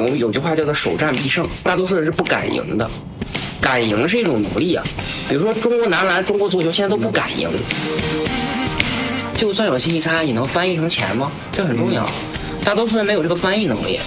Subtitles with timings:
[0.00, 2.90] 我们有句话叫做“首战必胜”，大多数人是不敢赢的。
[3.60, 4.82] 敢赢是一种能力啊，
[5.28, 7.48] 比如说中国男篮、中国足球现在都不敢赢，
[9.34, 11.30] 就算有信息差，你能翻译成钱吗？
[11.52, 12.08] 这很重要。
[12.64, 14.00] 大多数人没有这个翻译能力。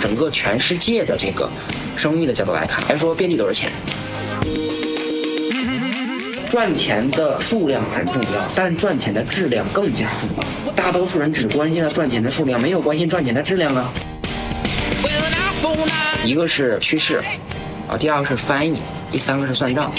[0.00, 1.48] 整个全世界的这个
[1.96, 3.70] 生意的角度来看，来说遍地都是钱。
[6.48, 10.72] 赚钱的数量很重要，但赚钱的质量更加重要。
[10.72, 13.92] 大多数人只关心了赚钱的数量，没有关心赚钱的质量啊。
[16.26, 17.22] 一个是趋势。
[17.88, 18.80] 啊，第二个是翻译，
[19.12, 19.92] 第三个是算账。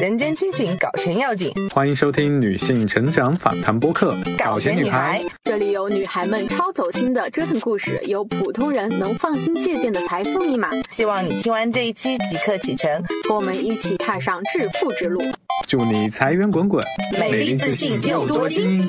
[0.00, 1.52] 人间清醒，搞钱要紧。
[1.74, 10.70] 欢迎收听女性成长访谈播客《搞钱女孩》，这里有女孩们超走心的折腾故事，有普通人能放心借鉴的财富密码。
[10.90, 15.20] 希望你听完这一期即刻启程，和我们一起踏上致富之路。
[15.66, 16.84] 祝你财源滚滚，
[17.18, 18.88] 美丽自信又多金。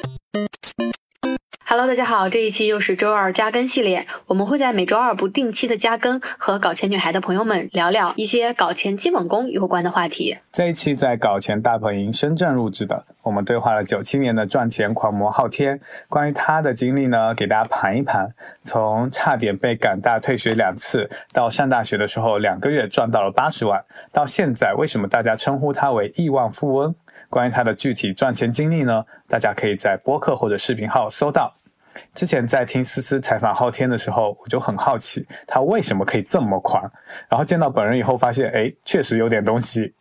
[1.69, 10.37] Hello，大家好，这一期又是周二加更系列，我们会在每周二不定期的加更，和搞钱女孩的朋友们聊聊一些搞钱基本功有关的话题。
[10.53, 26.95] 这一期在搞钱大本营深圳录制的，我们对话了九七年的赚钱狂魔昊天，关于他的经历呢，给大家盘一盘，从差点被赶大退学两次，到上大学的时候两个月赚到了八十万，到现在为什么大家称呼他为亿万富翁？
[27.29, 31.53] 关于他的具体赚钱经历呢，大家可以在播客或者视频号搜到。
[32.13, 36.83] 之前在听思思采访昊天的时候，我就很好奇他为什么可以这么狂，
[37.27, 39.93] 然后见到本人以后发现，哎，确实有点东西。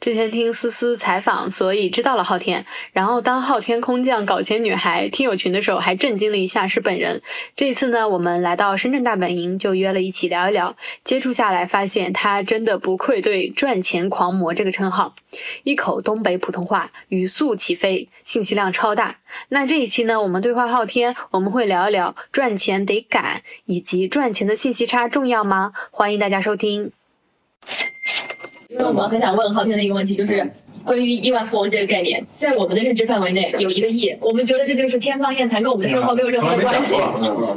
[0.00, 2.64] 之前听思思采访，所以知道了昊天。
[2.92, 7.22] 然后当昊天空降搞钱女孩听友群的时候，还震惊了一下是本人。
[7.54, 10.76] 这一次呢，我们来到深圳大本营，就约了一起聊一聊。
[11.04, 15.14] 接触下来，发现他真的不愧对“赚钱狂魔”这个称号，
[15.64, 19.18] 一口东北普通话，语速起飞，信息量超大。
[19.48, 25.72] 那这一期呢，我们对话昊天，我们会聊一聊赚钱得赶，以及赚钱的信息差重要吗？
[25.90, 26.92] 欢迎大家收听。
[28.68, 30.46] 因为我们很想问昊天的一个问题，就是
[30.84, 36.94] 关于亿万富翁这个概念，在我们的认知范围内有一个亿，我们觉得这就是天方夜谭，跟我们的生活没有任何的关系。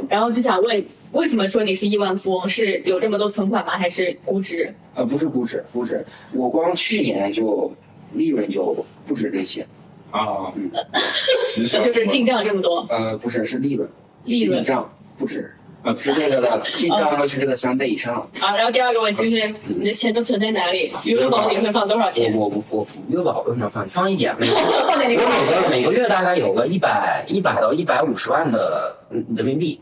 [0.08, 2.48] 然后就想问，为什么说你是亿万富翁？
[2.48, 3.76] 是有这么多存款吗？
[3.76, 4.74] 还是估值？
[4.94, 6.02] 呃，不是估值，估值，
[6.32, 7.70] 我光去年就
[8.14, 8.74] 利润就
[9.06, 9.66] 不止这些。
[10.10, 10.70] 啊，嗯，
[11.54, 12.86] 就是进账这么多？
[12.88, 13.86] 呃，不是，是利润，
[14.24, 15.54] 利润账不止。
[15.82, 18.14] 啊，是这个的，基本上是这个三倍以上。
[18.40, 20.92] 啊，然后第二个问题就是你的钱都存在哪里？
[21.04, 22.32] 余额宝里会放多少钱？
[22.36, 23.88] 我我我余额宝为什么放？
[23.88, 24.46] 放一点，每
[24.86, 25.24] 放在里面。
[25.24, 28.96] 我每个每个月大概有个一百一百到一百五十万的
[29.34, 29.80] 人民币，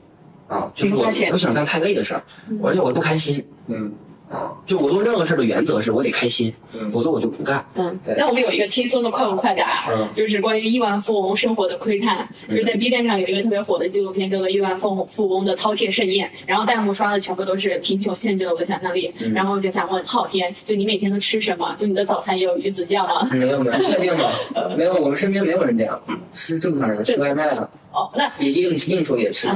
[0.49, 2.22] 啊，就是我不想干太累的事儿，
[2.65, 3.44] 而且我不开心。
[3.66, 3.93] 嗯。
[4.31, 6.55] 啊，就我做任何事的原则是我得开心，
[6.89, 7.65] 否则我就不干。
[7.75, 12.29] 嗯，那我们有一个轻松的快问快答，就是关于亿万富翁生活的窥探。
[12.49, 19.13] 就是在 B 站上有一个特别火的纪录片，叫做《亿万富富翁的饕餮盛宴》，然后弹幕刷的全部都是“贫穷限制了我的想象力”。
[19.35, 21.75] 然后就想问昊天，就你每天都吃什么？
[21.77, 23.29] 就你的早餐也有鱼子酱吗？
[23.33, 24.31] 没有没有，确定吗？
[24.79, 26.01] 没有，我们身边没有人这样，
[26.33, 27.69] 吃正常人吃外卖啊。
[27.93, 29.49] 哦，那也应应酬也吃。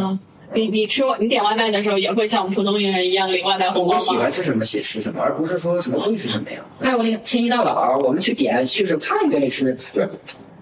[0.54, 3.98] 你你吃你点外卖的时候也会像我们普通人一样领外卖红包吗？
[3.98, 6.58] 我喜欢吃什么写吃什么，而不是说什么会吃什么呀。
[6.80, 10.10] 还有那个天一大早，我们去点，就是他愿意吃，就是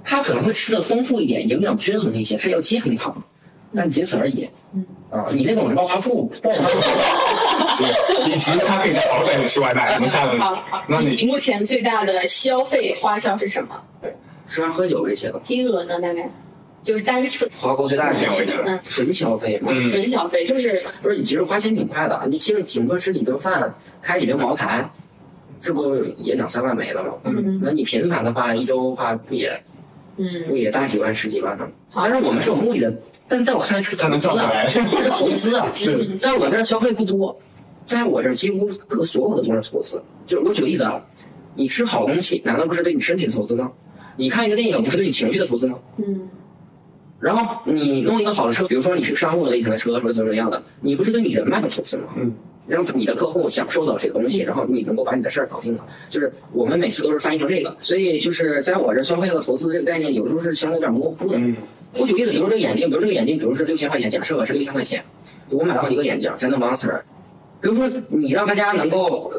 [0.04, 3.14] 他可能会吃的丰富一点，营养均衡一些，他要健康，
[3.74, 4.48] 但仅此而已。
[4.74, 7.84] 嗯啊，你那种 是暴发户，暴发户，
[8.30, 10.38] 以及他可以保证你吃外卖，能下的。
[10.38, 13.78] 好，那你目前最大的消费花销是什么？
[14.48, 15.38] 吃饭喝酒这些吧。
[15.44, 16.00] 金额呢？
[16.00, 16.30] 大概？
[16.82, 18.28] 就是单次花过最大的钱，
[18.66, 21.16] 嗯，纯消费嘛，纯消费就是不是？
[21.16, 24.90] 你其实花钱挺快的，你请请客吃几顿饭，开几瓶茅台，
[25.60, 27.12] 这不也两三万没了吗？
[27.24, 29.62] 嗯，那你频繁的话，一周的话不也，
[30.16, 31.68] 嗯，不也大几万、十几万吗？
[31.94, 32.92] 但是我们是有目的的，
[33.28, 35.50] 但在我看来是 投资的，是投资
[36.18, 37.38] 在我这儿消费不多，
[37.86, 40.02] 在我这儿几乎各所有的都是投资。
[40.26, 41.00] 就是我举个例子啊，
[41.54, 43.70] 你吃好东西，难道不是对你身体的投资吗？
[44.16, 45.78] 你看一个电影，不是对你情绪的投资吗？
[45.98, 46.28] 嗯。
[47.22, 52.04] 然后你弄一个好的车，比如说你是商务类型的车，或者怎么样的，你不是对你人脉的投资吗？
[52.16, 52.34] 嗯，
[52.66, 55.86] 让你的客户享受到这个东西，然后你能够把你的事儿搞定了。
[56.10, 61.36] 就是我们每次都是翻译成这个，所以就是在我这消费和投资这个概念，有的时候是相对有点模糊的。
[61.38, 61.54] 嗯，
[61.96, 65.04] 我举例子，比如这个眼镜，比如这个眼镜，比如是六千块钱，假设是六千块钱，
[65.48, 67.00] 我买了好几个眼镜，真的 monster。
[67.60, 69.32] 比如说你让大家能够。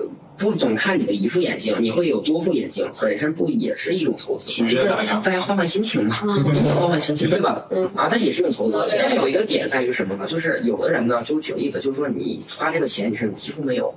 [0.44, 4.70] 不总看你的一副眼镜，你会有多副眼镜，本身不也是一种投资吗？
[4.70, 4.84] 就是
[5.24, 6.14] 大家换换心情嘛，
[6.78, 7.66] 换换心情，对吧？
[7.96, 8.86] 啊，它也是一种投资。
[8.92, 10.28] 但有一个点在于什么呢？
[10.28, 13.94] 就是有的人呢，就举个例子，就是说你花这个钱，你是几乎没有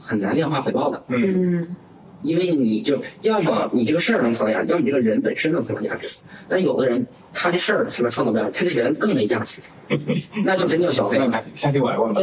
[0.00, 1.00] 很难量化回报的。
[1.06, 1.76] 嗯，
[2.22, 6.20] 因为你就要么你这个事儿能创造价值，要么你这个人本身能创造价值。
[6.48, 9.60] 但有的人他这事儿他妈创造不了，他这人更没价值，
[10.44, 11.18] 那就真叫消费。
[11.18, 12.20] 那下期我来问吧。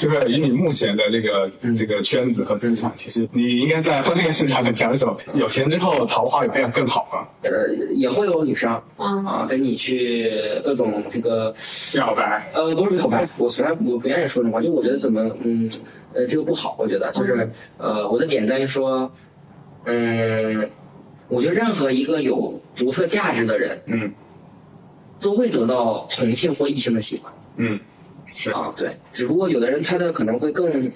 [0.00, 5.16] 就是以你目前的这个 这个圈子和资产，其实你应该在婚恋市场很抢手。
[5.34, 7.26] 有钱之后桃花有变得更好吗？
[7.42, 7.50] 呃，
[7.94, 10.30] 也会有女生啊跟你去
[10.64, 11.54] 各种这个
[11.92, 12.50] 表白。
[12.52, 15.70] 呃，不是表白，我从来我不愿意说这话，就我觉得怎么嗯
[16.14, 19.10] 呃这个不好，我觉得就是呃我的点在于说，
[19.84, 20.68] 嗯，
[21.28, 24.12] 我觉得任何一个有独特价值的人，嗯，
[25.20, 27.32] 都会得到同性或异性的喜欢。
[27.56, 27.78] 嗯。
[28.36, 30.90] 是啊，对，只不过有的人他的可能会更，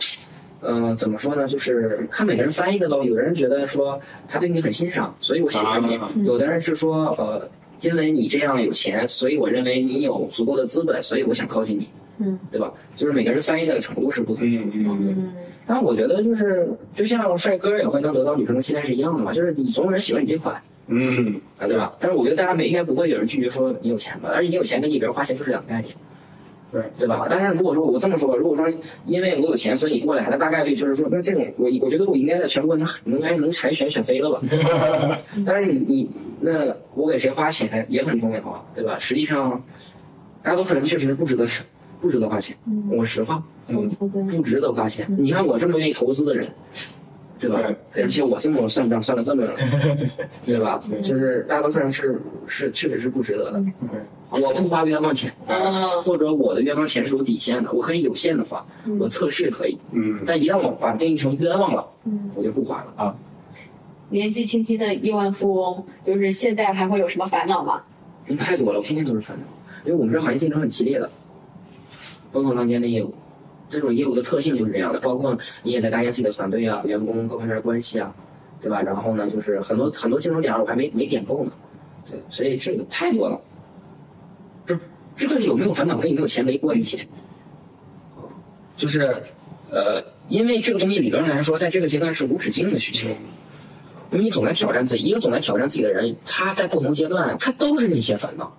[0.60, 1.46] 呃，怎么说呢？
[1.46, 3.04] 就是看每个人翻译的喽。
[3.04, 7.48] 有的人觉得说他对你很欣赏，所以我喜欢你；有的人是说，呃，
[7.80, 11.88] 因为你这样有钱，所以我认为你有足够的资本，所以我想靠近你。
[12.18, 12.72] 嗯，对吧？
[12.96, 14.62] 就是每个人翻译的程度是不同的。
[14.74, 14.86] 嗯
[15.18, 15.32] 嗯。
[15.66, 19.32] 但我觉得就是，就像帅哥也会能得到女生的期待是一样的嘛。
[19.32, 21.94] 就是你总有人喜欢你这款，嗯，啊，对吧？
[22.00, 24.30] 但是我觉得大家没应该不会有人拒绝说你有钱吧？
[24.34, 25.94] 而且你有钱跟你别人花钱就是两个概念。
[26.70, 27.26] 对对吧？
[27.30, 28.66] 但是如果说我这么说，如果说
[29.06, 34.40] 因为我有钱，所以你过来，那大概率就是说，那这种我我觉得我应该在全国能能该能海选选飞了吧？
[35.46, 36.10] 但是你你
[36.40, 38.98] 那我给谁花钱也很重要啊，对吧？
[38.98, 39.62] 实际上，
[40.42, 41.46] 大多数人确实不值得
[42.00, 42.56] 不值得花钱。
[42.90, 45.06] 我实话，嗯不值得花钱。
[45.18, 46.50] 你看我这么愿意投资的人，
[47.38, 47.60] 对吧？
[47.94, 49.46] 而且我这么算账算的这么，
[50.44, 50.80] 对吧？
[51.02, 53.64] 就是大多数人是是确实是不值得的。
[54.30, 55.32] 我不花冤枉钱，
[56.04, 58.64] 或者我的冤枉钱是有底线的，我可以有限的花，
[58.98, 63.16] 我测试可以，嗯，但一旦我把定义成冤枉了，嗯，我就不花了啊。
[64.10, 67.82] 年纪轻轻的亿万富翁，就是现在还会有什么烦恼吗？
[68.26, 69.44] 人太多了，我天天都是烦恼，
[69.86, 71.10] 因为我们这行业竞争很激烈的，
[72.32, 73.14] 风口浪尖的业务，
[73.68, 78.14] 这种业务的特性就是这样的，包括你也在搭建自己的团队啊，员工各方面的关系啊，
[78.60, 78.82] 对吧？
[78.82, 81.52] 然后呢，就是很多很多竞争点我还没没点够呢，
[82.10, 83.40] 对，所以这个太多了。
[85.16, 87.00] 这个有没有烦恼跟有没有钱没关系，
[88.76, 89.00] 就是，
[89.68, 93.08] 呃，因为这个东西理论上来说，在这个阶段是无止境的需求，
[94.12, 95.02] 因为你总在挑战自己。
[95.02, 98.56] 一个总在挑战自己的人，他在不同阶段，他都是那些烦恼，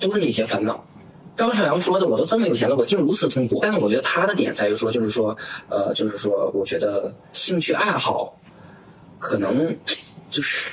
[0.00, 0.82] 都是那些烦恼。
[1.38, 3.60] 张朝阳说的，我都这么有钱了，我竟如此痛苦。
[3.62, 5.34] 但是我觉得他的点在于说，就是说，
[5.70, 8.36] 呃，就是说，我觉得兴趣爱好，
[9.18, 9.74] 可能
[10.28, 10.68] 就是。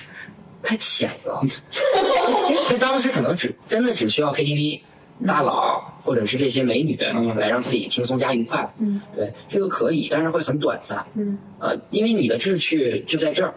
[0.67, 1.39] 太浅了，
[2.67, 4.81] 他当时可能只真的只需要 KTV
[5.23, 6.97] 大佬或者是这些美女
[7.37, 8.67] 来让自己轻松加愉快。
[8.79, 11.05] 嗯，对，这个可以，但是会很短暂。
[11.13, 13.53] 嗯，呃，因为你的志趣就在这儿。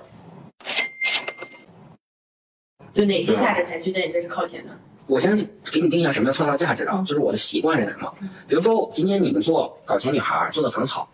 [2.93, 4.79] 就哪些价值排序在你这是靠前的？
[5.09, 5.37] 我先
[5.73, 8.13] 给你定一下什么叫创造价值啊，就是我的习惯是什么。
[8.47, 11.11] 比如说今天你们做搞钱女孩做的很好。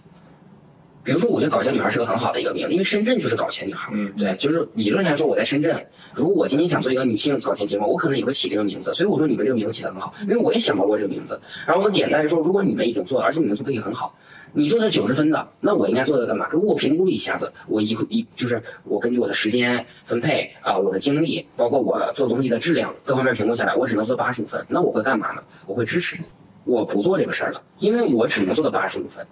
[1.05, 3.91] 比如说，我觉得搞钱女孩是个很好的一个名字，因为深圳就是搞钱女孩。
[3.93, 8.95] 嗯，对，就是理论来说，我在深圳，如果我今天想做一个女性搞钱节目，我可能也会起这个名字。
[8.95, 11.39] 所以我说你们这个名字起的很好，因为我也想到过这个名字。
[11.67, 14.17] 然后我的点在于说，如果你们已经做了，而且你们做的也很好，
[14.57, 16.47] 你做的九十分的，那我应该做的干嘛？
[16.51, 25.43] 如果我评估一下子，我一一就是我根据我的时间分配啊，我的精力，包括我做东西的质量各方面评估下来，我只能做八十五分，那我会干嘛呢？
[25.67, 26.25] 我会支持你，
[26.65, 29.27] 我不做这个事儿了，因为我只能做到八十五分。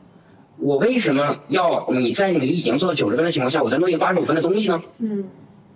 [0.58, 4.82] 我为什么要你在你已经做到九十分的情况下，我再弄一个八十五分的东西呢？
[4.98, 5.24] 嗯，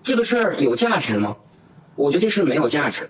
[0.02, 1.37] 这个事儿有价值吗？
[1.94, 3.08] 我觉得这事没有价值。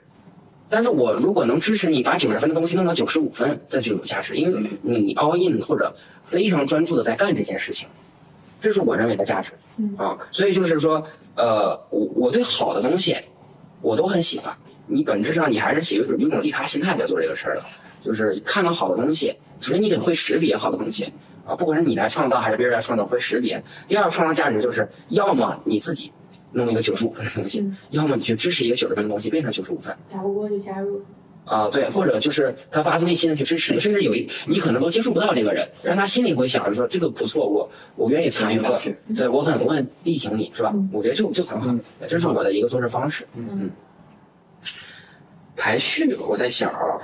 [0.69, 5.95] 但是我如果能支持你把九十分的东西弄到九十五分，这就有价值，因为你 all in 或者
[6.25, 7.89] 非常专注的在干这件事情，
[8.61, 9.53] 这是我认为的价值。
[9.97, 11.03] 啊，所以就是说，
[11.37, 13.17] 呃，我我对好的东西
[13.81, 14.53] 我都很喜欢。
[14.87, 17.65] 你本质上你还是喜有有种利他心态在做这个事儿的，
[18.03, 21.13] 就是看到好的东西，首先你得会识别好的东西。
[21.47, 23.63] 啊，不管是你来创造还是别人来创造，会识别。
[23.87, 26.11] 第二个，创造价值就是，要么你自己
[26.57, 29.95] 弄一个九十五分的东西，要么你去支持一个九十分的东西变成九十五分。
[30.11, 31.03] 打不过就加入。
[31.45, 38.77] 啊，对，或者就是他发自内心的去支持，甚至有一你可能都接触不到这个人，但他心里会想着说这个不错，我我愿意参与的，
[39.15, 40.75] 对我很我很力挺你，是吧？
[40.93, 41.73] 我觉得就就很好，
[42.09, 43.25] 这是我的一个做事方式。
[43.37, 43.71] 嗯。
[45.55, 46.99] 排序，我在想啊。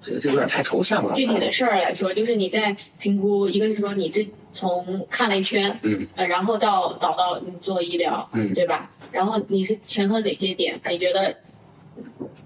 [0.00, 1.12] 这个这有点太抽象了。
[1.16, 8.90] 具体的事儿来说，就是你在评估，一个是说你这从看了一圈，嗯，呃，然后到导到你做医疗，嗯，对吧？
[9.12, 10.80] 然后你是权衡哪些点？
[10.88, 11.36] 你觉得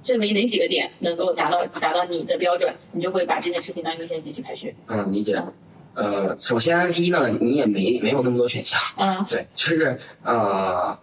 [0.02, 4.74] 证明哪几个点能够达到达到你的标准，你就会把这件事情当优先级去排序。
[4.86, 5.42] 嗯，理解。
[5.94, 8.80] 呃，首先第一呢，你也没没有那么多选项。
[8.96, 10.98] 嗯，对，就是呃。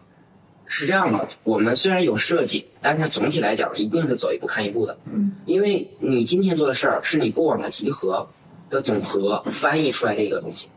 [0.72, 4.96] 是这样的，我们虽然有设计，但是总体来讲一定是走一步看一步的。
[5.12, 8.30] 嗯，因为你今天做的事儿是你过往的集合
[8.70, 10.70] 的总和翻译出来的一个东西，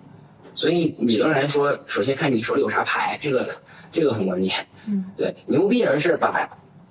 [0.54, 3.46] 所以理论来说，首先看你手里有啥牌，这个
[3.90, 4.54] 这个很关键。
[4.86, 6.48] 嗯，对，牛逼人是把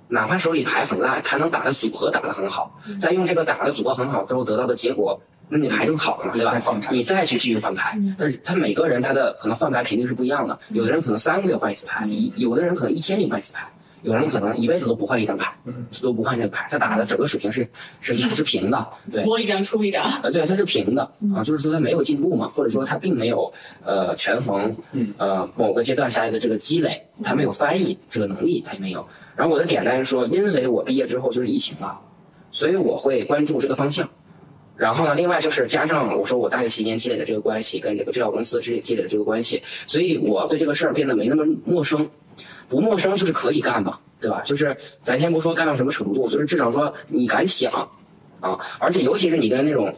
[0.07, 6.61] 哪怕手里牌很烂，他能打的组合打得很好，再用这个打的组合很好之后得到的结果，那你牌就好了嘛，对吧？
[6.89, 13.67] 你再去继续换牌，但是他每个人他的可能换牌频率是不一样的，有的人可能三个月换一次牌，一有的人可能一天就换一次牌。
[14.03, 15.53] 有人可能一辈子都不换一张牌，
[16.01, 17.67] 都不换这个牌，他打的整个水平是
[17.99, 21.03] 是是平的，对，摸一张出一张，呃，对，他是平的
[21.35, 23.51] 啊，就是说他没有进步嘛，或者说他并没有
[23.85, 24.75] 呃权衡，
[25.17, 29.05] 呃某个阶段下来的这个积累，他没有翻译这个能力，他也没有。
[29.35, 31.99] 然后我的点在于说，因为我毕业之后就是疫情了，
[32.51, 34.09] 所以我会关注这个方向。
[34.75, 42.09] 然后呢，另外就是加上我说我大学期间积累的这个关系，跟这个制药公司之积累的这个关系，所以我对这个事儿变得没那么陌生。
[42.71, 44.41] 不陌生就是可以干嘛，对吧？
[44.45, 47.69] 就是咱先不说干到什么程度，就是至少说你敢想，
[48.39, 48.57] 啊！
[48.79, 49.93] 而且尤其是你跟那种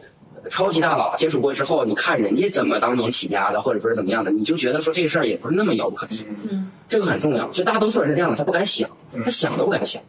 [0.50, 6.26] 超级大佬接触过之后，你看人家怎么当年起家的，或者说是怎么样的，你就觉得说这个事儿也不是那么遥不可及。
[6.50, 7.48] 嗯，这个很重要。
[7.50, 8.90] 就大多数人是这样的，他不敢想，
[9.24, 10.02] 他想都不敢想，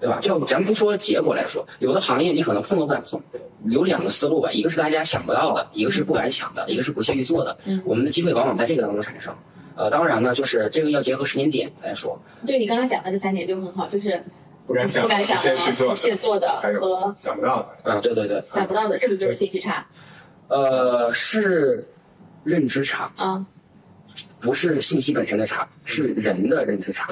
[0.00, 0.18] 对吧？
[0.20, 3.22] 就咱不说结果来说，有的行业你可能碰都不敢碰。
[3.66, 7.56] 有两个思路吧，一个是大家想不到的，一个是不敢想的，一个是不屑于做的。
[7.64, 9.32] 嗯，我们的机会往往在这个当中产生。
[9.76, 12.20] 呃，当然呢，就是这个要结合时间点来说。
[12.46, 14.22] 对你刚刚讲的这三点就很好，就是
[14.66, 15.56] 不敢想、不敢想的、
[15.88, 17.68] 不屑做的和想不到的。
[17.84, 19.86] 嗯，对对对，想不到的，这个就是信息差。
[20.48, 21.88] 呃，是
[22.44, 23.44] 认知差啊，
[24.38, 27.08] 不是信息本身的差，是人的认知差，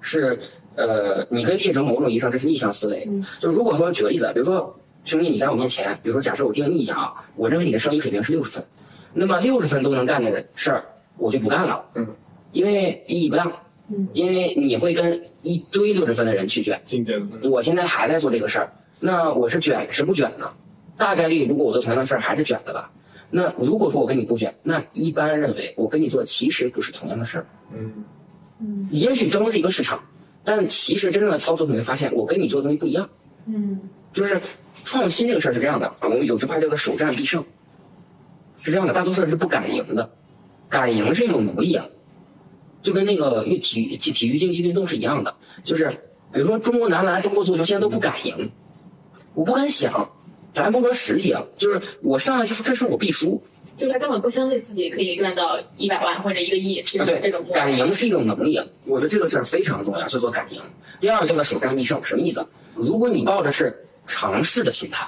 [0.00, 0.38] 是
[0.76, 3.06] 呃，你可以列成某种意义上这是逆向思维。
[3.38, 8.64] 就如果说举个例子，比如说兄弟你在我面前，比如说假设我定义一下啊，我认为你的生理水平是六十分，
[9.12, 10.84] 那么六十分都能干的事儿。
[11.20, 12.06] 我就不干了，嗯，
[12.52, 13.52] 因为意义不大，
[13.88, 17.30] 嗯，因为你会跟一堆六十分的人去卷，竞争。
[17.44, 20.50] 我现在还在做这个事儿，那我是卷是不卷呢？
[20.96, 22.90] 大概率如果我做同样的事儿还是卷的吧。
[23.30, 28.04] 那如果说我跟你不卷，那一般认为我跟你做其实不是同样的事儿，嗯
[28.60, 30.02] 嗯，也许争的是一个市场，
[30.42, 33.08] 但其实真正的操作你会发现我跟你做的东西不一样，
[33.46, 33.80] 嗯，
[34.12, 34.40] 就是
[34.82, 37.44] 创新这个事儿是这样的，我们有句话叫做首战必胜，
[38.60, 40.10] 是这样的，大多数人是不敢赢的。
[40.70, 41.84] 敢赢是一种能力啊，
[42.80, 45.34] 就跟那个运体育体体育竞技运动是一样的，
[45.64, 45.90] 就是
[46.32, 48.50] 比如说中国男篮、中国足球现在都不敢赢，
[49.34, 50.08] 我不敢想，
[50.52, 53.42] 咱不说实力啊，就是我上来就说这是我必输，
[53.76, 60.62] 就他根本不相信自己可以赚到一百万或者一个亿，啊对，这种敢赢是一种能力啊，我觉得这个事儿非常重要，叫做敢赢。
[61.00, 62.46] 第二个叫做首战必胜，什么意思？
[62.76, 65.04] 如果你抱着是尝试的心态，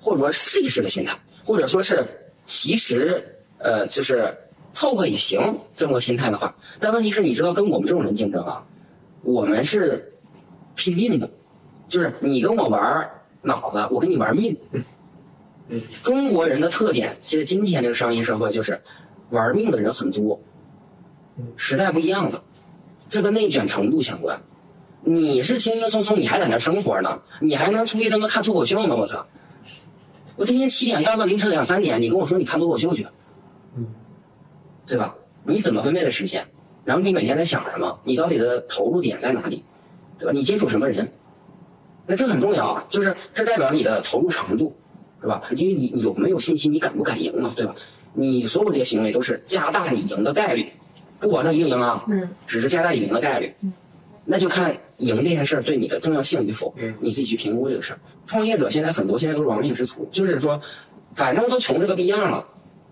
[0.00, 2.04] 或者说试一试的心态，或者说是
[2.44, 3.22] 其实
[3.58, 4.36] 呃就是。
[4.78, 8.64] 凑合也行，这么个心态的话，但问题是，你知道跟我们这种人竞争啊，
[9.22, 10.12] 我们是
[10.76, 11.28] 拼命的，
[11.88, 13.10] 就是你跟我玩
[13.42, 14.56] 脑子，我跟你玩命。
[16.00, 18.80] 中国人的特点，其实今天这个商业社会就是
[19.30, 20.40] 玩命的人很多，
[21.56, 22.40] 时代不一样了，
[23.08, 24.40] 这跟内卷程度相关。
[25.02, 28.94] 你是轻轻松松，你还在那生活呢，你还能出去他妈看脱口秀呢？
[28.94, 29.26] 我操！
[30.36, 33.04] 我天天七点要到凌晨两三点，你跟我说你看脱口秀去？
[34.88, 35.14] 对吧？
[35.44, 36.44] 你怎么分配的时间？
[36.84, 38.00] 然后你每天在想什么？
[38.04, 39.62] 你到底的投入点在哪里？
[40.18, 40.32] 对吧？
[40.32, 41.10] 你接触什么人？
[42.06, 44.74] 那这很重要啊，就是这代表你的投入程度，
[45.20, 45.42] 是吧？
[45.54, 47.52] 因为你有没有信心，你敢不敢赢嘛？
[47.54, 47.74] 对吧？
[48.14, 50.66] 你所有这些行为都是加大你赢的概率，
[51.20, 53.72] 不保证一定赢啊，嗯，只是加大你赢的概率，嗯，
[54.24, 58.00] 那就看赢这件事儿对你的重要性与否，嗯，你自己去评估这个事儿。
[58.24, 60.60] 创业者现在很多现在都是亡命之徒，就是说，
[61.14, 62.44] 反正都穷这个逼样了，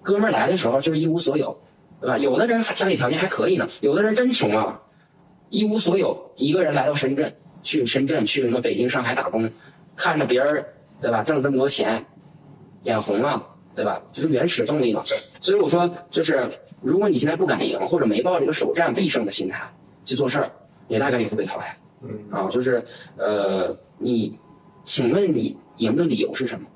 [0.02, 1.58] 哥们儿来的时候就是一无所有。
[2.06, 2.18] 对吧？
[2.18, 4.80] 有的人还家里条件还可以呢，有的人真穷啊，
[5.50, 7.34] 一无所有，一个人来到深圳，
[7.64, 9.50] 去深圳去什么北京、上海打工，
[9.96, 10.64] 看着别人，
[11.00, 11.24] 对吧？
[11.24, 12.06] 挣这么多钱，
[12.84, 13.44] 眼红啊，
[13.74, 14.00] 对吧？
[14.12, 15.02] 就是原始动力嘛。
[15.40, 16.48] 所以我说，就是
[16.80, 19.68] 如果你现在不敢赢，或者没抱这个首战必胜的心态
[20.04, 20.48] 去做事儿，
[20.86, 21.76] 你大概率会被淘汰。
[22.02, 22.84] 嗯啊，就是
[23.16, 24.38] 呃，你，
[24.84, 26.68] 请问你赢的理由是什么？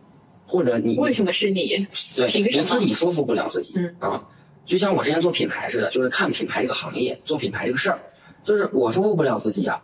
[0.45, 1.87] 或者你为什么是你？
[2.17, 3.75] 对，你自己说服不了自己。
[3.77, 4.29] 嗯啊。
[4.71, 7.99] 就像我之前做品牌似的，就是看品牌这个行业，做品牌这个事儿，
[8.45, 9.83] 就是我说服不了自己啊。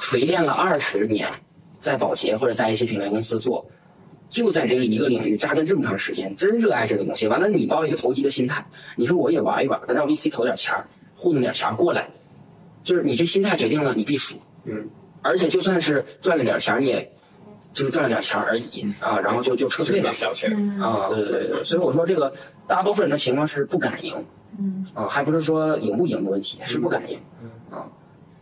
[0.00, 1.28] 锤炼了二十年，
[1.80, 3.66] 在宝洁或者在一些品牌公司做，
[4.30, 7.28] 就在这个一个领域扎根这么长时间，真热爱这个东西。
[7.28, 8.64] 完了，你抱一个投机的心态，
[8.96, 12.08] 你说我也玩一玩，让 VC 投点钱儿，糊弄点钱儿过来，
[12.82, 14.38] 就是你这心态决定了你必输。
[14.64, 14.88] 嗯。
[15.20, 17.12] 而且就算是赚了点钱，你也
[17.72, 20.12] 就是赚了点钱而已啊，然后就就撤退了。
[20.12, 20.50] 小钱
[20.80, 21.48] 啊，对对对。
[21.48, 22.32] 对，所以我说这个。
[22.64, 24.24] 大多数人的情况是不敢赢，
[24.58, 24.86] 嗯。
[24.94, 27.18] 啊，还不是说赢不赢的问题，是不敢赢，
[27.70, 27.90] 啊，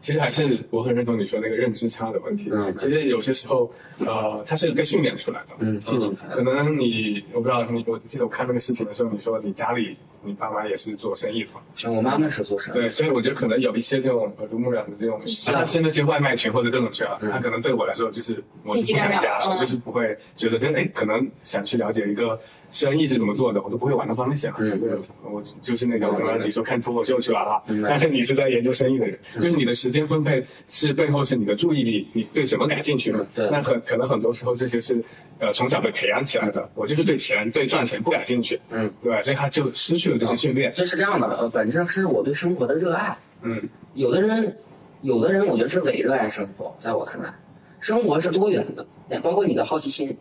[0.01, 2.49] 其实还是我很认同你说那个认知差的问题。
[2.53, 5.57] 嗯其实有些时候，呃，它是被训练出来的。
[5.59, 11.61] 嗯训练出来可能你我不知道你，我记得我看那个视频的时候，你说你家里你爸妈也是做生意的嘛？
[11.75, 24.55] 像我妈妈是做生意，对，所以我觉得可能有一些这种耳濡目染的这种，是啊哪怕是那些外卖群或者各种群啊，嗯他可能对我来说就是我就不想加了，就是不会觉得说，哎，可能想去了解一个生意是怎么做的，我都不会往那方面想。
[24.59, 33.27] 嗯对，我就是那种可能你说看脱口秀去了啊明，白但是你是在研究生意的人，就是你的时间分配是背后是你的注意力，你对什么感兴趣嗯？
[33.35, 35.03] 对那很可能很多时候这些是
[35.39, 36.69] 呃从小被培养起来的。
[36.75, 40.73] 我就是对钱对赚钱不感兴趣，嗯，对，所以他就失去了这些训练。
[40.75, 43.17] 这是这样的，呃，本质上是我对生活的热爱。
[43.43, 43.61] 嗯
[43.95, 44.55] 有的人，
[45.03, 47.35] 有的人我觉得是伪热爱生活，在我看来，
[47.81, 50.17] 生活是多元的，也包括你的好奇心，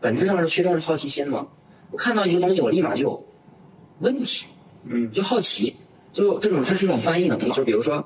[0.00, 1.46] 本质上是驱动着好奇心嘛。
[1.90, 3.24] 我看到一个东西，我立马就有
[4.00, 4.46] 问题，
[4.84, 5.74] 嗯就好奇，
[6.12, 7.50] 就这种这是一种翻译能力。
[7.52, 8.04] 就比如说，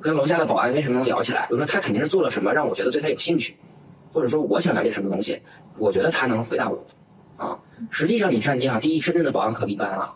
[0.00, 1.46] 跟楼下的保安为什么能聊起来？
[1.46, 3.56] 比如说他肯定是做了什么让我觉得对他有兴趣，
[4.12, 5.40] 或者说我想了解什么东西，
[5.78, 6.84] 我觉得他能回答我。
[7.36, 7.58] 啊，
[7.90, 10.14] 实际上你像，你想，第一，深圳的保安可比一般啊。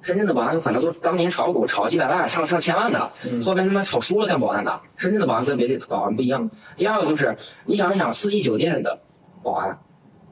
[0.00, 3.10] 深圳的保安有可能都当年炒股炒几百万、上上千万的，
[3.44, 4.80] 后边他妈炒输了干保安的。
[4.96, 6.50] 深圳的保安跟别的保安不一样。
[6.76, 8.98] 第二个就是，你想一想，四季酒店的
[9.44, 9.78] 保安，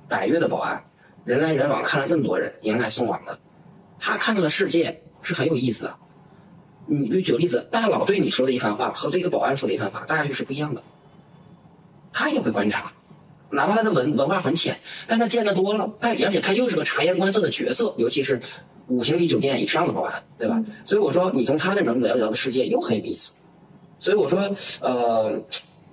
[0.08, 0.82] 百悦的保安，
[1.24, 3.38] 人来人往，看了这么多人，迎来送往的，
[3.98, 5.96] 他看到的世界是很有意思的。
[6.86, 10.82] 你就举个例子，大佬对你说的一番话和对一个保安说的一番话，大概率是不一样的。
[12.12, 12.92] 他也会观察，
[13.50, 18.40] 哪怕他的文文化很浅，但他见得多了，哎，而且他又是个察言观色的角色，尤其是
[18.88, 20.60] 五星级酒店以上的保安，对吧？
[20.84, 23.32] 所以我说，你从他那能了解到的世界又很有意思。
[24.00, 24.40] 所以我说，
[24.80, 25.40] 呃，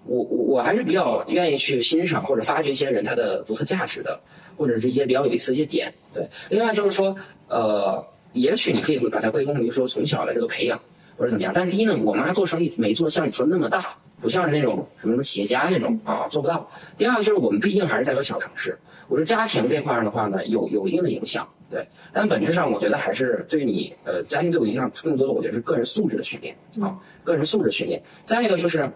[0.05, 4.19] 我我我还是比较愿意去欣赏或者发掘一些人他的独特价值的，
[4.57, 5.93] 或者是一些比较有意思的一些点。
[6.13, 7.15] 对，另外就是说，
[7.47, 10.79] 呃，也许你可以会把它归功于说从小的这个培养
[11.17, 11.53] 或者怎么样。
[11.55, 16.69] 但是第一呢，我妈做生意没做像你说的那么大，不像是那种什么什么企业家那种啊，做不到。
[16.97, 21.47] 第二个就是我们毕竟还是在个小城市，我觉得家庭这块儿的话呢，有有一定的影响。
[21.69, 28.01] 对，但本质上我觉得还是对你呃家庭对我影响更多的，我觉得是个人素质的训练啊，个人素质训练。
[28.23, 28.89] 再一个就是，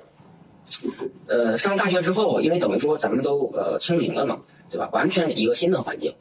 [1.27, 4.39] 呃，上大学之后，因为等于说咱们都呃清零了嘛，
[4.71, 4.89] 对吧？
[4.93, 6.13] 完全一个新的环境，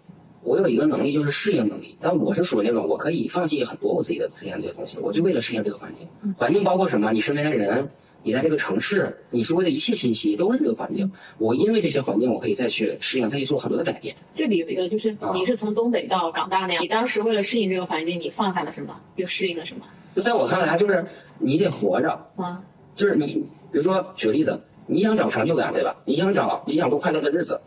[0.42, 6.06] 我有一个能力就是适应能力，但我是属于那种我可以放弃很多我自己的之前这些东西，我就为了适应这个环境。
[6.36, 7.12] 环境包括什么？
[7.12, 7.88] 你身边的人，
[8.22, 11.10] 你在这个城市，你周围的一切信息都是这个环境。
[11.38, 14.14] 我因为这些环境，我可以再去适应，再去做很多的改变。
[14.34, 19.84] 这里有一个就是啊你是从东北到港大那样，你当时为了适应这个环境，你放下了什么，又适应了什么？
[20.14, 21.04] 就在我看来，就是
[21.38, 22.60] 你得活着，啊，
[22.96, 23.26] 就是你，
[23.70, 25.96] 比如说举个例子，你想找成就感，对吧？
[26.04, 27.60] 你想找，你想过快乐的日子，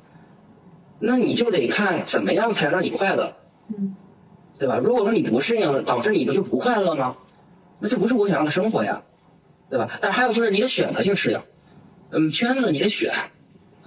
[1.06, 3.36] 那你就得看怎么样才让你快乐，
[3.76, 3.94] 嗯，
[4.58, 4.78] 对吧？
[4.82, 7.13] 如果说你不适应，导致你不就不快乐吗？
[7.80, 9.04] 那这不是我想要的生活呀，
[9.70, 9.89] 对吧？
[10.00, 11.39] 但还有就是你得选择性适应，
[12.12, 13.12] 嗯，圈子你得选，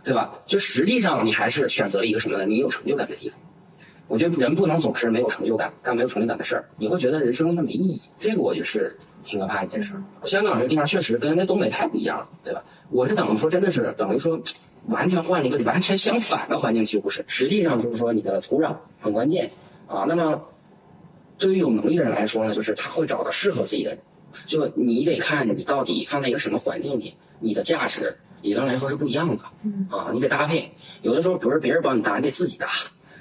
[0.04, 0.34] 对吧？
[0.46, 2.44] 就实际上你还是选择了一个什么呢？
[2.44, 3.38] 你有成就感的地方。
[4.08, 8.02] 我觉得人不能总是没有成就感，干没有成就感的事儿，你会觉得人生它没意义。
[8.18, 10.02] 这个我觉得是挺可怕的一件事儿。
[10.24, 12.62] 香港这个地方确实跟那东北太不一样了，对吧？
[12.90, 14.38] 我是等于说真的是等于说
[14.88, 17.24] 完全换了一个完全相反的环境，几乎是。
[17.26, 19.50] 实际上就是说你的土壤很关键
[19.86, 20.04] 啊。
[20.08, 20.42] 那么
[21.38, 23.98] 对于有能力的人来说呢，就是他会找到适合自己的人。
[24.46, 29.42] 就你得看你到底放在一个什么环境里，你的价值理论来说是不一样的
[29.96, 30.10] 啊。
[30.12, 30.72] 你得搭配，
[31.02, 32.68] 有的时候不是别人帮你搭，你得自己搭。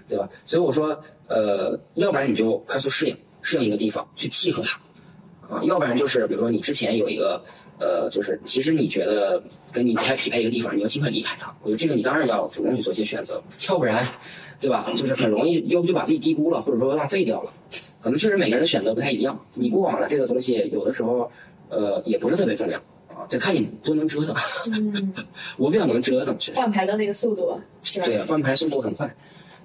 [0.07, 0.29] 对吧？
[0.45, 7.43] 所以我说，呃，要不然你就快速适应，适应一个地方，去契合它，啊，要不然就是比如说你之前有一个，
[7.79, 11.53] 呃，就是其实你觉得跟你不太匹配一个地方，你要尽快离开它。
[11.61, 14.07] 我觉得这个你当然要主动去做一些选择，要不然，
[14.59, 14.91] 对吧？
[14.95, 17.51] 就是很容易，要不就把自己低估了，或者说浪费掉了。
[18.01, 21.29] 可能确实每个人的选择不太一样，你过往的这个东西，有的时候，
[21.69, 22.77] 呃，也不是特别重要
[23.09, 24.35] 啊，就看你多能折腾。
[24.71, 25.13] 嗯，
[25.57, 26.53] 我比较能折腾，其实。
[26.53, 27.59] 换牌的那个速度？
[28.05, 29.13] 对，换牌速度很快，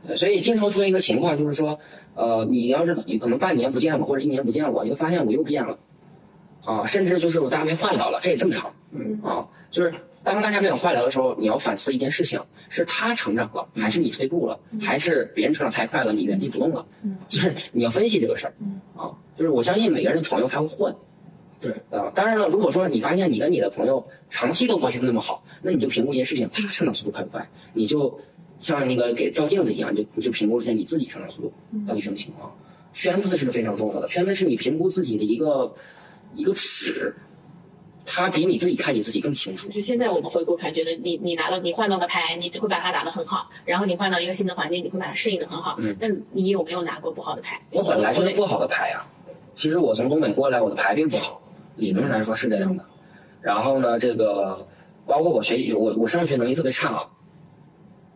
[0.09, 1.79] 呃所以经常出现一个情况，就是说，
[2.14, 5.79] 呃，你要是你可能半年不见我，或者一年不见我，你会发现我又变了，
[6.64, 9.92] 啊，甚至就是我大家没化疗了，这也正常，嗯啊，就是
[10.23, 16.87] 当大家没有化疗的时候，你要反思一件事情：是他成长了，还是你退步了，还是别人成长太快了，你原地不动了？
[17.03, 18.55] 嗯就是你要分析这个事儿，
[18.96, 20.94] 啊，就是我相信每个人的朋友他会换。
[21.61, 28.18] 对啊，当然了，如果说你发现你跟你的朋友长期都关系都那么好，那你就评估一件事情，他成长速度快不快，你就
[28.61, 31.53] 像那个给照镜子一样，你就你就评估一下你自己成长速度
[31.87, 32.51] 到底什么情况。
[32.94, 35.75] 圈子是非常重要的，圈子是你评估自己的一个
[36.35, 37.14] 一个尺，
[38.07, 39.69] 他比你自己看你自己更清楚。
[39.69, 45.77] 就现在我们回顾看，觉得你你拿到你换到的牌，你会把它打得很好，然后你换到一个新的环境，你会把它适应的很好。
[45.79, 47.61] 嗯那你有没有拿过不好的牌？
[47.73, 49.05] 我本来就是不好的牌呀、
[49.55, 51.40] 其实我从东北过来，我的牌并不好，
[51.77, 52.85] 理论上来说是这样的。
[53.40, 54.66] 然后呢，这个
[55.07, 57.07] 包括我学习，我我上学能力特别差，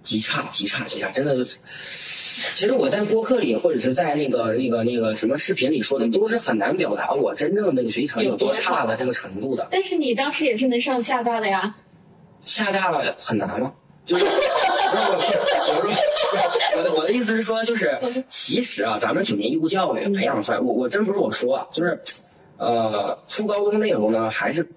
[0.03, 1.59] 极差极差极差，真的就是。
[2.55, 9.67] 其实我在播客里或者是在那个那个那个什么视频里说的，都是很难表达我真正的那个学习成绩有多差的这个程度的。
[9.71, 11.75] 但是你当时也是能上厦大的呀。
[12.45, 13.73] 厦大很难吗？
[14.07, 14.31] 就是， 我
[15.81, 21.99] 说，我的我的意思是说，就是其实啊，咱们九年义务教育培养出来，我我真不是我说啊，就是，
[22.59, 24.69] 呃，初高中内容呢，还是，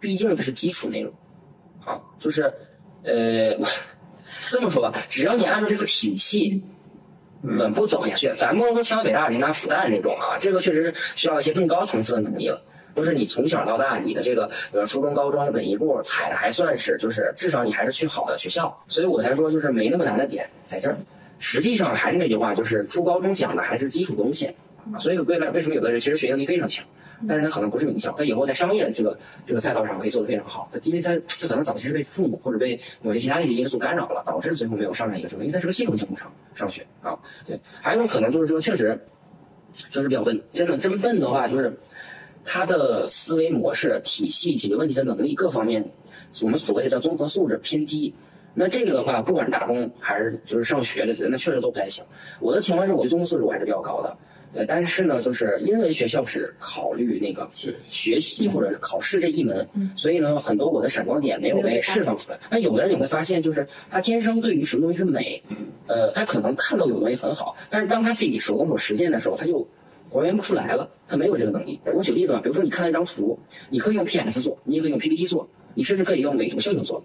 [0.00, 1.12] 毕竟它是基础内容，
[1.84, 2.52] 啊，就是，
[3.04, 3.56] 呃，
[4.48, 6.62] 这么说吧，只要你按照这个体系
[7.42, 12.60] 稳步走下去，咱不能说清华北大人大复旦那种啊，这个确实需要一些更高层次的能力了。
[12.96, 20.96] 就是你从小到大，你的这个呃初中、高中每一步踩的还算是，就是至少你还是去好的学校，所以我才说就是没那么难的点在这儿。
[21.40, 24.48] 实际上还是那句话，就是初高中讲的还是基础东西，
[24.92, 26.84] 啊所以未来为什么有的人其实学习能力非常强，
[27.28, 37.18] 但是他可能不是名校，他以后在商业这个这个赛道上可以做得非常好，因为他这可能早期是被父母或者被某些其他的一些因素干扰了，导致最后没有上上一个什么，因为他是个系统性工程上学啊。
[37.46, 38.98] 对，还有一种可能就是说确实
[39.72, 41.72] 确实比较笨，真的真笨的话就是。
[42.46, 45.82] 他的思维模式、体系、解决问题的能力各方面，
[46.42, 48.14] 我们所谓的综合素质偏低。
[48.52, 52.04] 那这个的话，不管是打工还是就是上学的，那确实都不太行。
[52.40, 54.14] 我的情况是，我的综合素质我还是比较高的。
[54.54, 62.38] 对，但是呢，就是因为学校只考虑那个学习或者是考试这一门，所以呢，很多我的闪光点没有被释放出来。
[62.50, 65.42] 那有的人你会发现，就是他天生对于什么东西是美，
[65.88, 69.66] 呃，他可能看到有东西很好，但是当他自己手动手实践的时候，他就。
[70.10, 71.80] 还原不出来了，他没有这个能力。
[71.86, 73.36] 我举例子吧，比如说你看到一张图，
[73.68, 77.02] 你可以用 PS 做，你也可以用 PPT 做，你甚至可以用美图秀秀做。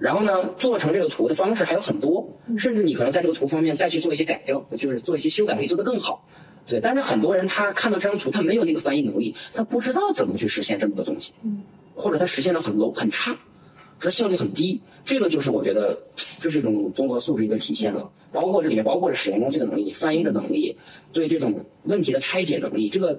[0.00, 2.26] 然后呢，做成这个图的方式还有很多，
[2.58, 6.26] 甚至你可能在这个图方面再去做一些改正，就是做一些修改，可以做得更好。
[6.66, 11.32] 对，但是很多人他看到这张图，他没有那个翻译能力，他不知道怎么去实现这么多东西，
[11.94, 13.36] 或者他实现的很 low 很差，
[14.00, 14.80] 他效率很低。
[15.04, 15.98] 这个就是我觉得
[16.38, 18.10] 这是一种综合素质一个体现了。
[18.32, 20.76] 包括这里面包括使用工具的能力、翻译的能力、
[21.12, 22.88] 对这种问题的拆解能力。
[22.88, 23.18] 这个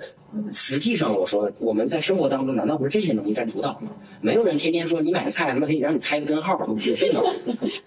[0.54, 3.91] 实际上我说我们在生活当中难道不是这些能力占主导吗？
[4.22, 7.22] 没有人天天说你买个菜他妈可以让你开个根号，有这能，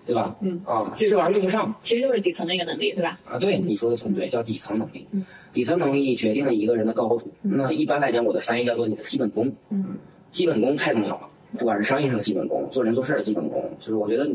[0.04, 0.37] 对吧？
[0.42, 1.74] 嗯啊，这玩意儿用不上。
[1.83, 3.18] 其实就是底层的一个能力，对吧？
[3.24, 5.09] 啊，对，你说的很对，叫底层能力。
[5.54, 7.33] 底层能力决定了一个人的高度。
[7.40, 9.50] 那一般来讲，我的翻译叫做你的基本功。
[9.70, 9.96] 嗯，
[10.30, 14.30] 基本功太重要了，不管是商业上的基本功，做人做事的基本功，就是我觉得。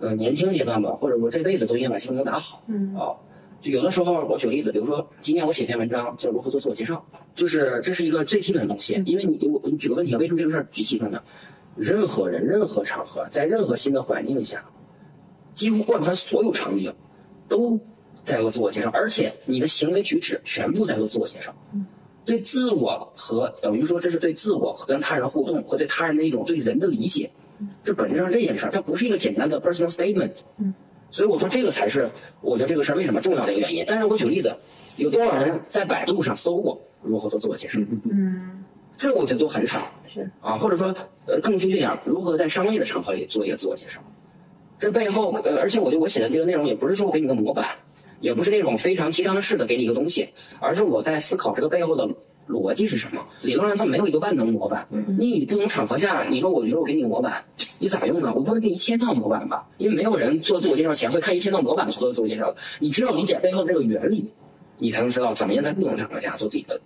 [0.00, 2.60] 呃，年轻阶段吧，或者说这辈子都应该把基本功打好。
[2.66, 3.16] 嗯，哦，
[3.60, 7.00] 就有的时候我举个例子，比如说今天我写篇文章，叫如何做自我介绍，
[7.36, 9.00] 就是这是一个最基本的东西。
[9.06, 11.22] 因为你我你举个问题啊，为什么这个事儿举其重要？
[11.76, 14.64] 任何人、任何场合，在任何新的环境下，
[15.54, 16.92] 几乎贯穿所有场景，
[17.48, 17.78] 都
[18.24, 21.54] 在做自我介绍，而且你的行为举止全部在做自我介绍。
[22.24, 27.30] 对自我和等于说这是对自我和跟他人互动和对他人的一种对人的理解。
[27.84, 30.74] 这本质上这件事儿，它不是一个简单的 personal statement，嗯，
[31.12, 33.84] 所以我说这个才是我觉得这个事儿为什么重要的一个原因。
[33.86, 34.52] 但是我举个例子，
[34.96, 37.78] 有多少人在百度上搜过如何做自我介绍？
[38.10, 38.64] 嗯，
[38.96, 40.92] 这我觉得都很少，是啊，或者说
[41.26, 44.00] 呃更精确点，如何在商业的场合里做一个自我介绍？
[44.76, 47.68] 这背后呃，而且我觉得我写的这个内容也不是说我给你个模板，
[48.22, 50.26] 也不是那种非常提倡式的给你一个东西，
[50.60, 52.08] 而是我在思考这个背后的。
[52.48, 53.24] 逻辑是什么？
[53.42, 54.86] 理论上它没有一个万能模板。
[55.16, 57.42] 你不同场合下，你说我觉得我给你个模板，
[57.78, 58.32] 你咋用呢？
[58.34, 59.64] 我不能给你一千套模板吧？
[59.78, 62.56] 因为没有人做自我介绍前会看一千套模板去做自我介绍的。
[62.80, 64.28] 你只有理解背后的这个原理，
[64.78, 66.78] 你才能知道怎么样在不同场合下做自己的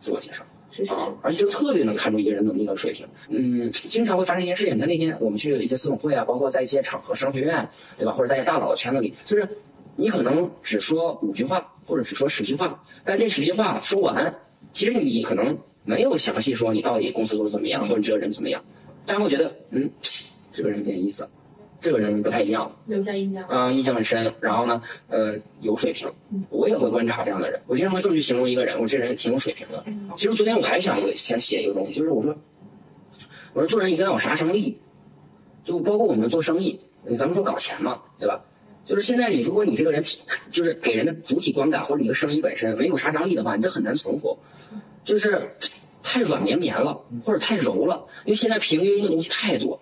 [0.00, 0.44] 自我介绍。
[0.72, 0.96] 是是是。
[1.22, 3.06] 而且这个特别能看出一个人能力和水平。
[3.28, 4.74] 嗯，经常会发生一件事情。
[4.74, 8.12] 你看那天我们去一些私董会啊，包括在一些场合，商学院，对吧？
[8.12, 9.48] 或者在一些大佬的圈子里，就是
[9.96, 14.34] 你可能只说五句话，或者只说十句话，但这十句话说完，
[14.72, 15.56] 其实你可能。
[15.86, 18.64] 没有详细说你到底公司做的怎么样，或者这个人怎么样，
[19.04, 19.90] 但会觉得嗯，
[20.50, 21.28] 这个人有点意思，
[21.78, 23.44] 这个人不太一样，留下印象。
[23.50, 24.32] 嗯，印象很深。
[24.40, 24.80] 然后呢，
[25.10, 26.10] 呃，有水平。
[26.48, 27.60] 我也会观察这样的人。
[27.66, 29.84] 我经常会这么去形容一个人，我这人挺有水平的。
[30.16, 32.34] 其实昨天我还想想写一个东西，就是我说，
[33.52, 34.80] 我说做人一定要有杀伤力，
[35.66, 36.80] 就包括我们做生意，
[37.18, 38.42] 咱们说搞钱嘛，对吧？
[38.86, 40.04] 就是现在你如果你这个人
[40.50, 44.38] 就是给人的主体观感或者你的声音本身没有杀伤力的话，你这很难存活。
[45.04, 45.50] 就是
[46.02, 49.80] 太软绵绵了，或者太柔了，因为现在平庸的东西太多，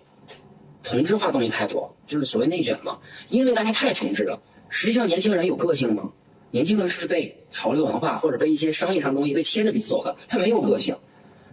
[0.83, 2.99] 同质化东西太多，就是所谓内卷嘛。
[3.29, 4.41] 因为大家太同质了。
[4.69, 6.11] 实际上，年轻人有个性吗？
[6.51, 10.95] 年轻人是被潮流文化或者被一些商业上东西被牵着鼻子走的，他没有个性。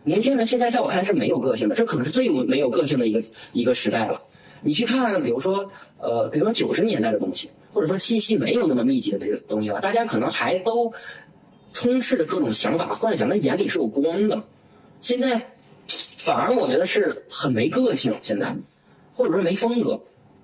[0.04, 4.20] 年轻人现在在我看来是没有个性的，这可能是最没有个性的一个一个时代了。
[4.62, 5.68] 你去看，比如说，
[5.99, 10.92] 呃，比如说九十年代的东西，或者说信息没有那么密集的这个东西吧，大家可能还都。
[11.73, 14.42] 充斥着各种想法、幻想，那眼里是有光的。
[15.01, 15.40] 现在
[15.87, 18.57] 反而我觉得是很没个性，现在，
[19.14, 20.01] 或者说没风格，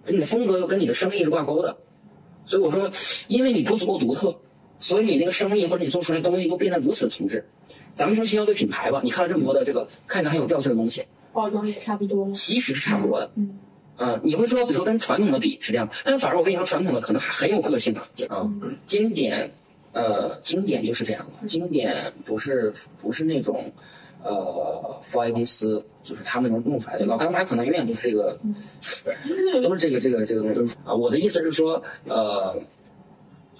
[0.07, 1.77] 你的风格又跟你的生意是挂钩的，
[2.45, 2.89] 所以我说，
[3.27, 4.39] 因为你不足够独特，
[4.79, 7.45] 所以你那个生意或者你做出来的东西都变得如此同质。
[7.97, 11.03] 咱们说新消费品牌吧，你看了这么多的这个看着很有调性的东西，
[11.33, 13.33] 包装也差不多，其实是差不多的。
[13.35, 13.59] 嗯，
[13.99, 18.09] 嗯，你会说，比如说跟传统的比是这样，但反而我跟你说，传统的可能还很有个性啊。
[18.29, 18.51] 啊，
[18.87, 19.51] 经典，
[19.93, 23.73] 呃，经典就是这样的，经典不是不是那种。
[24.23, 27.07] 呃，f A 公司就是他们能弄出来的。
[27.07, 28.37] 老干妈可能永远都是这个，
[29.63, 30.93] 都是这个这个这个东西啊。
[30.93, 32.57] 我的意思是说，呃，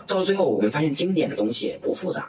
[0.09, 2.29] 到最后我们发现经典的东西不复杂，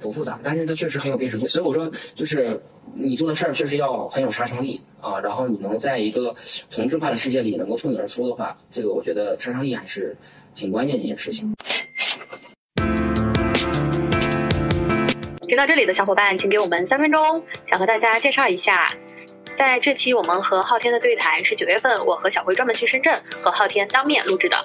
[0.00, 1.46] 不复杂，但是它确实很有辨识度。
[1.46, 2.60] 所以我说，就是
[2.94, 5.20] 你做的事儿确实要很有杀伤力啊。
[5.20, 6.34] 然后你能在一个
[6.70, 10.16] 同质化的世界里能够脱颖而出的话，这个我觉得杀伤力还是
[10.54, 11.52] 挺关键的一件事情。
[15.42, 18.94] 听到这里的小伙伴，请给我们三分钟，想和大家介绍一下，
[19.56, 24.56] 在这期我们和昊天的对谈是九月份，我和小辉专门去深圳和昊天当面录制的。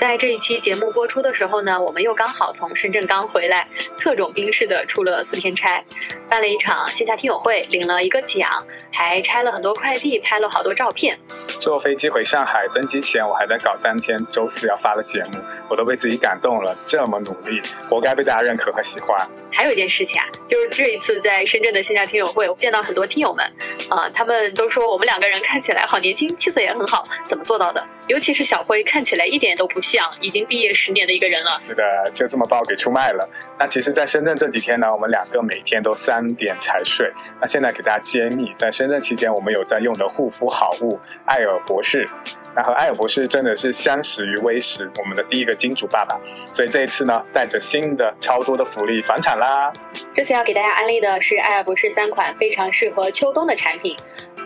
[0.00, 5.84] 在这一期节目播出的时候呢，我们又刚好从深圳刚回来，特种兵式的出了四天差，
[6.26, 8.48] 办了一场线下听友会，领了一个奖，
[8.90, 11.18] 还拆了很多快递，拍了好多照片。
[11.60, 19.28] 坐飞机回上海，登机前我还在搞当天周四要发的节目，我都被自己感动了，这么努力，活该被大家认可和喜欢。
[19.52, 23.44] 还有一件事情啊，就是这一次在深圳的线下听友会，我见到很多听友们，
[23.90, 27.86] 啊，他们都说我们两个人看起来好年轻，气色也很好，怎么做到的？
[28.08, 30.10] 尤其是小辉，看起来一点都不像。
[30.20, 33.28] 已经毕业十年的一个人了，是的，就这么把我给出卖了。
[33.58, 37.10] 那其实，在深圳这几天呢，我们两个每天都三点才睡。
[37.40, 42.06] 那现在给大家揭秘，在深圳期间，我们有在用的护肤好物艾尔博士。
[42.54, 46.20] 那和艾尔博士真的是相识于微时，我们的第一个金主爸爸。
[46.52, 49.72] 所以这一次呢，带着新的超多的福利返场啦。
[50.12, 53.96] 这次要给大家安利的是艾尔博士三款非常适合秋冬的产品。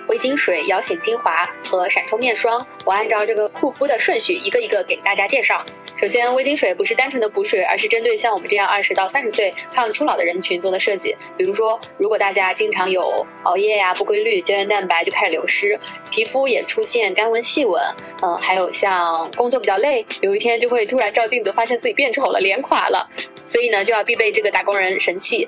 [0.08, 5.64] 微晶水摇醒精华和闪充面霜，我按照这个护肤的顺序一个一个给大家介绍。
[5.96, 11.16] 首先，微晶水不是单纯的补水，而是针对像我们这样二十到三十岁抗初老的人群做的设计。
[11.36, 15.78] 比如说，如果大家经常有熬夜呀、不规律，胶原蛋白就开始流失，
[16.10, 17.80] 皮肤也出现干纹细纹，
[18.22, 23.08] 嗯，还有像工作比较累，有一天就会突然照镜子发现自己变丑了、脸垮了，
[23.46, 25.46] 所以呢，就要必备这个打工人神器。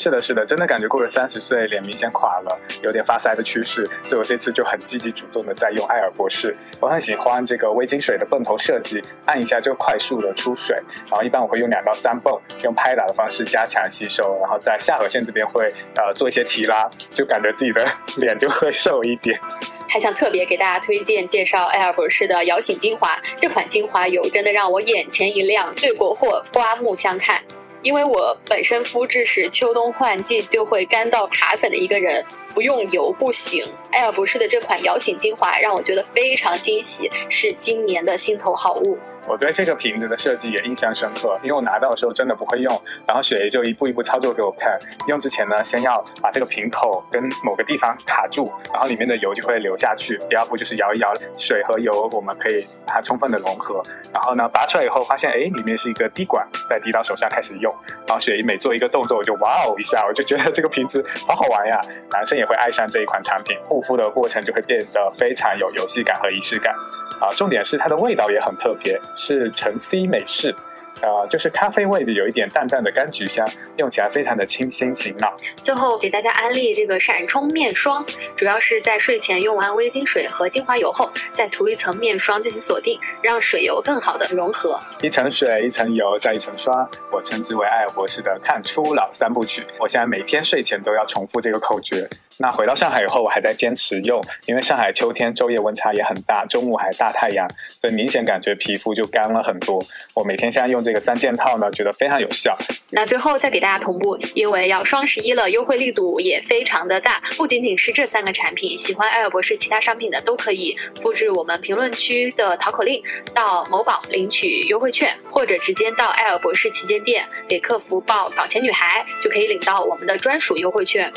[0.00, 6.50] 是的，是的，真的感觉过了三十岁，脸明显垮了，有点发腮的趋势，所以我这次就很积极主动的在用艾尔博士。
[6.80, 10.74] 我很喜欢这个微晶水的泵头设计，按一下就快速的出水。
[11.10, 17.86] 然后一般我会用两到三泵，用拍打的方式加强吸收，然后在下颌线这边会呃做一些提拉，就感觉自己的
[18.16, 19.38] 脸就会瘦一点。
[19.86, 27.42] 还想特别给大家推荐介绍艾尔博士的摇醒精华，这款精华油真的让我眼前一亮，对国货，刮目相看。
[27.82, 33.64] 因为我本身肤质是秋冬换季就会干到卡粉的一个人，不用油不行。
[33.90, 38.98] 艾尔博士的这款摇醒精华让我觉得非常惊喜，是今年的心头好物。
[39.30, 44.76] 我对这个瓶子的设计也印象深刻，因为我拿到的时候真的不会用，然后雪姨就一步一步操作给我看。
[45.06, 50.18] 用之前呢，先要把这个瓶口跟某个地方卡住，然后里面的油就会流下去。
[50.28, 53.80] 第二步就是摇一摇，水和油我们可以把它充分的融合。
[54.12, 57.72] 然后呢，拔出来以后发现，哎，里面是一个滴管，再滴到手上开始用。
[58.08, 61.80] 然后雪姨每做一个动作，我就哇哦一下，我就觉得这个瓶子好好玩呀。
[62.10, 66.74] 男生也会爱上这一款产品，护肤的过程就会变得非常有游戏感和仪式感。
[67.20, 70.54] 啊，重点是它的味道也很特别，是橙 C 美式。
[71.02, 75.34] 呃，就是咖啡味的，有一点淡淡的柑橘香，用起来非常的清新醒脑。
[75.56, 78.04] 最后给大家安利这个闪充面霜，
[78.36, 84.78] 主要是在睡前用完微晶水和精华油后，再涂一层面霜进行锁定，让水油更好的融合。
[85.00, 89.62] 一层水，一层油，再一层霜，我称之为艾尔博士的看初老三部曲。
[89.78, 92.06] 我现在每天睡前都要重复这个口诀。
[92.40, 97.48] 那回到上海以后，我还在坚持用，因为上海秋天昼夜温差也很大，中午还大太阳，
[97.78, 99.82] 所以明显感觉皮肤就干了很多。
[100.14, 100.90] 我每天现在用这。
[100.90, 102.58] 个三件套呢，觉得非常有效。
[102.90, 107.22] 那最后再给大家同步，因为要双十一了，优惠力度也非常的大。
[107.36, 113.00] 不仅仅是这三个产品，喜欢艾尔博士其他商品的都可以复制我们评论区的淘口令，
[113.32, 121.12] 到某宝领取优惠券，或者直接到艾尔博士旗舰店给客服报“搞钱女孩”，就可以领到我们的专属优惠券。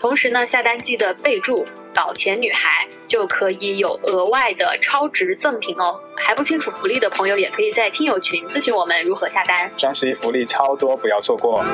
[0.00, 1.66] 同时呢，下单记得备注。
[1.92, 6.00] 搞钱女孩就可以有额外的超值赠品哦！
[6.16, 9.68] 还不清楚福利的朋友，也可以在听友群咨询我们如何下单。
[9.76, 11.64] 双十一福利超多，不要错过。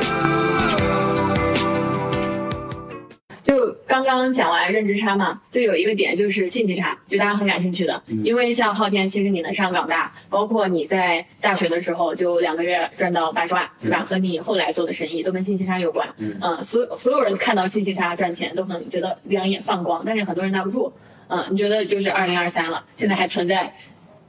[3.86, 8.02] 刚刚讲完认知差嘛，就有一个点就是信息差，就大家很感兴趣的。
[8.08, 14.04] 嗯因为像昊天，其实你能上港大，包括你在大学的时候就两个月赚到八十万，对吧？
[14.08, 16.08] 和你后来做的生意都跟信息差有关。
[16.18, 20.92] 嗯呃所所有人看到信息差赚钱都可能觉得两眼放光，但是很多人拿不住。
[21.28, 23.72] 嗯、你觉得就是二零二三了，现在还存在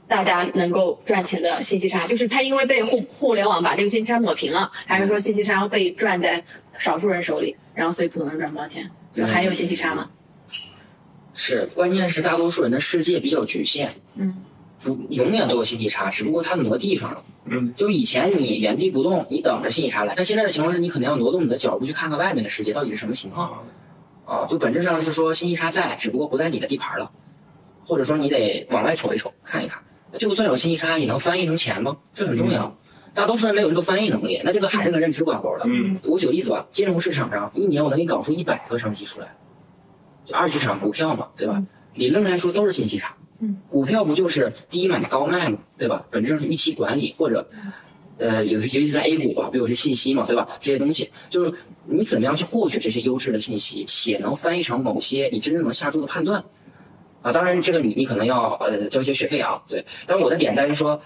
[0.06, 6.42] 大家能够赚钱的信息差，就是它因为被互互联网把这个信息差抹平了，还是说信息差被赚在
[6.76, 8.90] 少数人手里，然后所以普通人赚不到钱？
[9.18, 10.10] 就还有信息差吗？
[11.34, 14.36] 是，关键是大多数人的世界比较局限，嗯，
[14.82, 17.24] 不永远都有信息差，只不过它挪地方了。
[17.44, 23.64] 嗯，就以前你原地不动，你等着信息差来，但现在的情况是你可能要挪动你的脚步去看看外面的世界到底是什么情况。
[24.26, 27.10] 啊，就本质上是说信息差在，只不过不在你的地盘了，
[27.86, 29.82] 或者说你得往外瞅一瞅，看一看。
[30.18, 31.96] 就算有信息差，你能翻译成钱吗？
[32.12, 32.76] 这很重要。
[33.18, 35.64] 大多数人没有这个翻译能力，那这个还是跟认知挂钩的。
[35.66, 39.36] 嗯，我举个例子吧，金融市场上一年我能给你搞出一百个商机出来，
[40.24, 41.62] 就二级市场股票嘛，对吧？
[41.94, 43.14] 理论上来说都是信息差。
[43.40, 46.06] 嗯，股票不就是低买高卖嘛，对吧？
[46.10, 47.48] 本质上是预期管理或者。
[48.20, 50.48] 呃，有尤其在 A 股吧，不有些信息嘛，对吧？
[50.60, 51.54] 这些东西就是
[51.84, 56.44] 你怎么样去获取这些优质的信息，且能翻译成某些你真正能下注的判断
[57.22, 57.30] 啊。
[57.30, 59.84] 当然，这个你你可能要呃交一些学费啊，对。
[60.04, 61.00] 但是我的点在于说，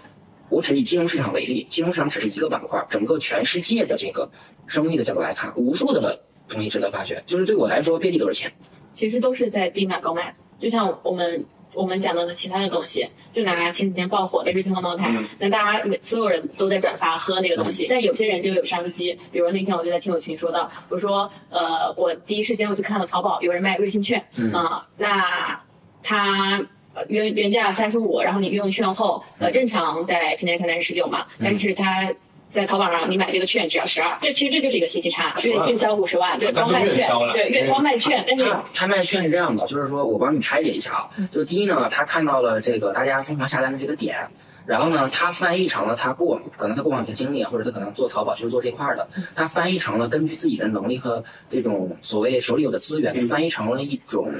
[0.52, 4.30] 我只以金融市场为例，金融市场只是一个板块，整个全世界的这个
[4.66, 7.22] 生意的角度来看，无数的东西值得发掘。
[7.26, 8.52] 就是对我来说，遍地都是钱。
[8.92, 25.58] 其实都是在低买高卖，就像我们我们讲到的其他的东西，就拿前几天爆火的瑞幸和茅台，嗯那大家每所有人都在转发喝那个东西，但有些人就有商机，比如那天我就在听友群说到，我说呃，我第一时间我去看了淘宝，有人卖瑞幸券，嗯啊、那
[26.02, 26.62] 他。
[26.94, 32.12] 呃原原价三十五，然后你用券后，呃，正常在平台下单是十九嘛，但是它
[32.50, 44.18] 在淘宝上你买这个券只要十二，这其实这就是一个信息差，月万月销五十万，对，光卖券对，月光卖券，但是他他卖券是这样的，就是说我帮你拆解一下啊，就第一呢，他看到了这个大家疯狂下单的这个点，
[44.66, 54.30] 然后呢，他翻译成了他过往可能他过往的经历，或者他可能做淘宝就是做这块儿的，他翻译成了根据自己的能力和这种所谓手里有的资源，他翻译成了一种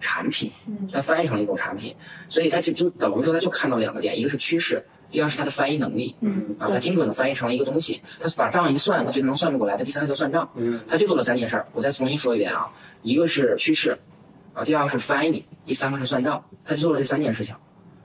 [0.00, 0.50] 产品，
[0.92, 1.94] 它翻译成了一种产品，
[2.28, 4.84] 所以它就就等于说他就看到两个点，一个是趋势。
[5.10, 11.66] 第二是它的翻译能力，嗯啊，它精准的翻译成了一个东西，他把账一算，他觉得能算得过来，他第三个就算账，嗯他就做了三件事儿。
[11.72, 12.68] 我再重新说一遍啊，
[13.02, 13.98] 一个是趋势，
[14.52, 17.54] 啊，第二个是翻译，第三个是算账，他就做了这三件事情。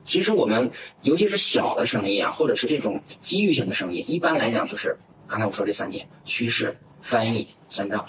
[0.05, 4.95] 其实我们尤其是小的生意啊，或者是这种机遇性的生意，一般来讲就是
[5.27, 8.05] 刚才我说这三点：趋势、翻译、算账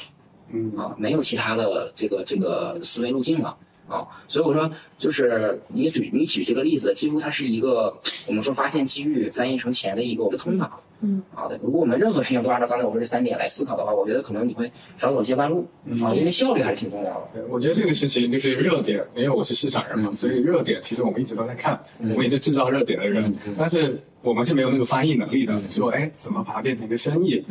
[0.53, 3.57] 嗯啊，没有其他的这个这个思维路径了。
[3.89, 7.95] 啊，所以我说，就是你举你举这个例子，几乎它是一个
[8.27, 10.81] 我们说发现机遇、翻译成钱的一个一个通法。
[11.01, 11.59] 嗯，好的。
[11.63, 15.67] 如果我们任何事情都按照刚才我说这三点来思考的话，我觉得可能你会少走一些弯路
[16.03, 17.29] 啊，因为效率还是挺重要的。
[17.35, 27.45] 对我觉得这个事情就是热点，因为我是市场人嘛，嗯所以热点其实我们一直都在看，嗯我们也是制造热点的人，但是我们是没有那个翻译能力的，嗯说哎怎么把它变成一个生意？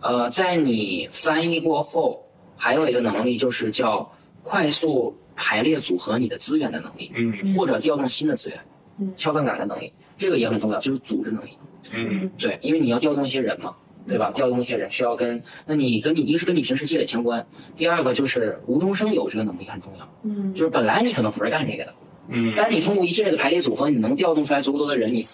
[0.00, 2.24] 呃，在你翻译过后，
[2.56, 4.10] 还有一个能力就是叫
[4.42, 8.58] 快速排列组合你的资源的能力，嗯或者调动新的资源
[8.98, 11.50] 嗯，敲杠杆的能力，这个也很重要，就是组织能力。
[11.92, 13.76] 嗯对，因为你要调动一些人嘛，
[14.08, 14.32] 对吧？
[14.34, 17.46] 调动一些人需要跟，那你跟你一个是跟你平时积累相关，
[17.76, 20.08] 第二个就是无中生有这个能力很重要。
[20.24, 21.94] 嗯就是本来你可能不是干这个的，
[22.28, 25.24] 嗯但是你通过一系列的排列组合，你能调动出来足够多的人，你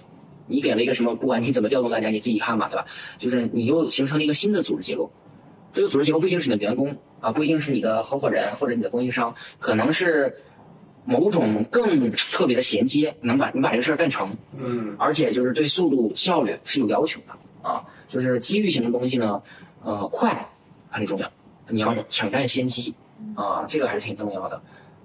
[0.46, 2.84] 你给了一个什么，不管你怎么调动大家，你自己看吧，对吧？
[3.18, 5.10] 就是你又形成了一个新的组织结构。
[5.72, 10.34] 这个组织结构不一定是你的员工啊，不一定是你的合伙人或者你的供应商，可能是
[11.04, 14.36] 某种更特别的衔接，能把你把这个事儿干成。
[14.56, 19.42] 嗯而且就是对速度效率是有要求的啊，就是机遇型的东西呢，
[19.82, 20.48] 呃，快
[20.90, 21.30] 很重要，
[21.68, 22.94] 你要抢占先机
[23.34, 24.60] 啊，这个还是挺重要的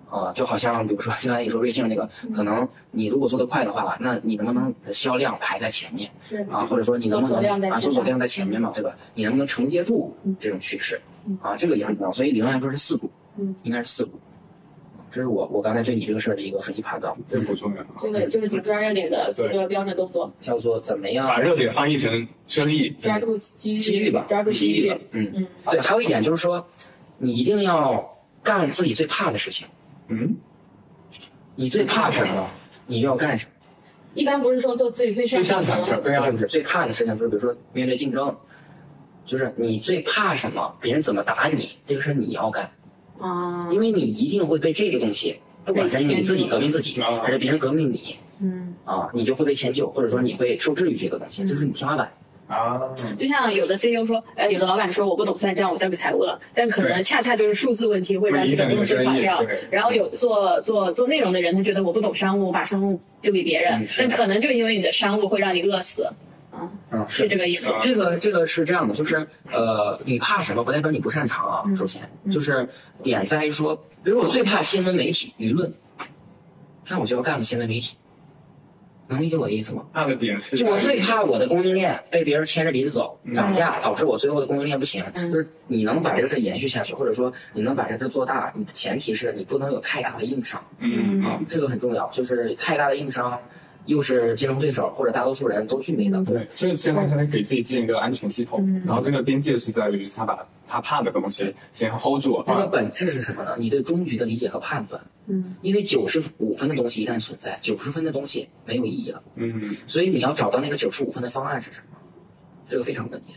[0.09, 8.95] 啊，就好像比如说刚才你说瑞幸那个，可能你如果做得快的话，那你能不能销量排在前面是啊，或者说你能不能啊前面搜索量在前面嘛，对吧？
[9.13, 10.99] 你能不能承接住这种趋势
[11.41, 14.17] 啊，这个也很重要，所以理论来说是四股，嗯，应该是四步。
[14.17, 14.21] 嗯
[15.09, 26.63] 这是我我刚才对你这个事儿的一个分析判断，这个补充的，这个就是怎么抓热点的四个标准都不多，叫做怎么样把热点翻译成生意，抓住机遇，机遇吧，抓住机遇嗯，对，还有一点就是说，
[27.17, 28.05] 你一定要
[28.43, 29.65] 干自己最怕的事情。
[30.09, 30.35] 嗯
[31.55, 32.47] 你最怕什么，
[32.85, 33.51] 你就要干什么。
[34.13, 36.45] 一般不是说做自己最擅长最擅长的事儿，对啊，是不是？
[36.47, 38.35] 最怕的事情就是，比如说面对竞争，
[39.25, 42.69] 就是你最怕什么，别人怎么打你，这个事儿你要干，
[43.19, 52.12] 啊，因为你一定会被这个东西，不管是你自己革命自己，啊还是别人革命你嗯啊，你就会被迁就，或者说你会受制于这个东西，这是你天花板。
[52.48, 52.79] 啊，
[53.17, 59.67] 就像有的 CEO 说，呃，有的老板说我不懂算账，我交给财务了，但可能恰恰就是数字问题会让这个公司垮掉对。
[59.69, 66.10] 然后有做做做内容的人，他觉得我不懂商务，我把商务丢给别人嗯，但可能就因为你的商务会让你饿死，
[66.91, 67.67] 嗯，是这个意思。
[67.69, 71.63] 啊这个这个是这样的，就是呃，你怕什么不代表你不擅长啊。
[71.75, 72.67] 首先就是
[73.04, 75.73] 点在于说，比如我最怕新闻媒体舆论，
[76.89, 77.98] 那我就要干个新闻媒体，
[79.08, 79.85] 能理解我的意思吗？
[79.93, 85.03] 怕的点是就我最怕我的供应链被别人牵着鼻子走，嗯涨价导致我最后的供应链不行。
[85.13, 92.10] 就是你能把这个事延续下去，或者说你能把这事做大，你前提是你不能有太大的硬伤嗯啊，这个很重要。
[92.13, 93.39] 就是太大的硬伤，
[93.88, 103.56] 又是竞争对手或者大多数人都具备的，对，所以现在他得给自己建一个安全系统，嗯然后这个边界是在于他把他怕的东西先 hold 住，这个本质是什么呢？
[103.58, 105.02] 你对终局的理解和判断。
[105.29, 109.23] 嗯，因为九十五分的东西一旦存在，九十分的东西没有意义了。
[109.35, 111.98] 嗯所以你要找到那个九十五分的方案是什么，
[112.69, 113.35] 这个非常关键。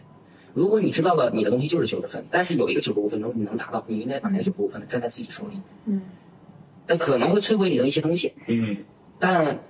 [0.52, 5.60] 如果你知道了你的东西就是九十分，但是有一个九十五分钟你能达到，你应该把那个九十五分站在自己手里。
[5.86, 6.02] 嗯，
[6.86, 8.78] 但可能会摧毁你的一些东西，嗯
[9.18, 9.60] 但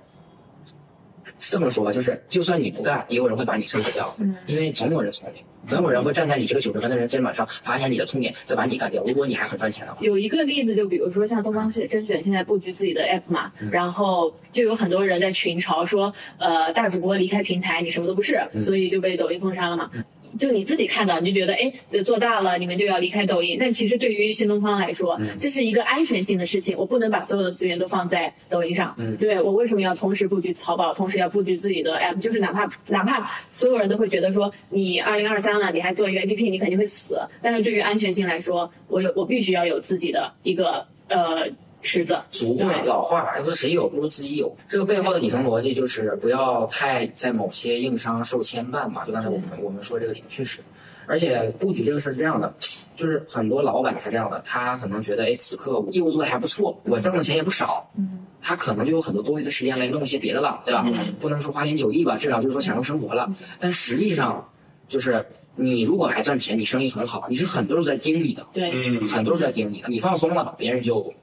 [1.49, 9.03] 这么说吧，就是就算你不干，也有人会把你摧毁掉，嗯因为总有人聪明，总有人会站在你这个九十分的人肩膀上，发现你的痛点，再把你干掉。
[9.05, 19.89] 如果你还很赚钱的话，有一个例子，就比如说像东方甄选现在布局自己的 app 嘛，嗯然后就有很多人在群嘲说，呃，大主播离开平台，你什么都不是，嗯所以就被抖音封杀了嘛。
[20.37, 23.57] 就你自己看到，你就觉得，哎，做大了，你们就要离开抖音。
[23.59, 28.95] 但其实对于新东方来说，嗯这是一个安全性的事情，我不能把所有的资源都放在抖音上。
[28.97, 32.19] 嗯对我为什么要同时布局淘宝，同时要布局自己的 app？
[32.19, 37.17] 就是哪怕哪怕所有人都会觉得说，你二零二三了，你还做一个 app，你肯定会死。
[37.41, 41.47] 但是对于安全性来说，我有我必须要有自己的一个呃
[41.81, 42.17] 池子。
[42.31, 49.05] 俗话老话说谁有不如自己有，这个背后的底层逻辑就是不要太在某些硬伤受牵绊嘛。
[49.05, 50.59] 就刚才我们我们说这个点确实，
[51.07, 52.53] 而且布局这个事儿是这样的，
[52.95, 60.83] 就是很多老板是这样的，他可能觉得哎此刻我业务做的还不错，我挣的钱也不少，嗯他可能就有很多多余的时间来弄一些别的了，对吧？
[61.19, 63.31] 不能说花天酒地吧，至少就是说享受生活了。
[63.59, 64.49] 但实际上
[64.89, 65.23] 就是
[65.55, 71.13] 你如果还赚钱，你生意很好，你是很多人都在盯你的，对，嗯很多人都在盯你的，你放松了，别人就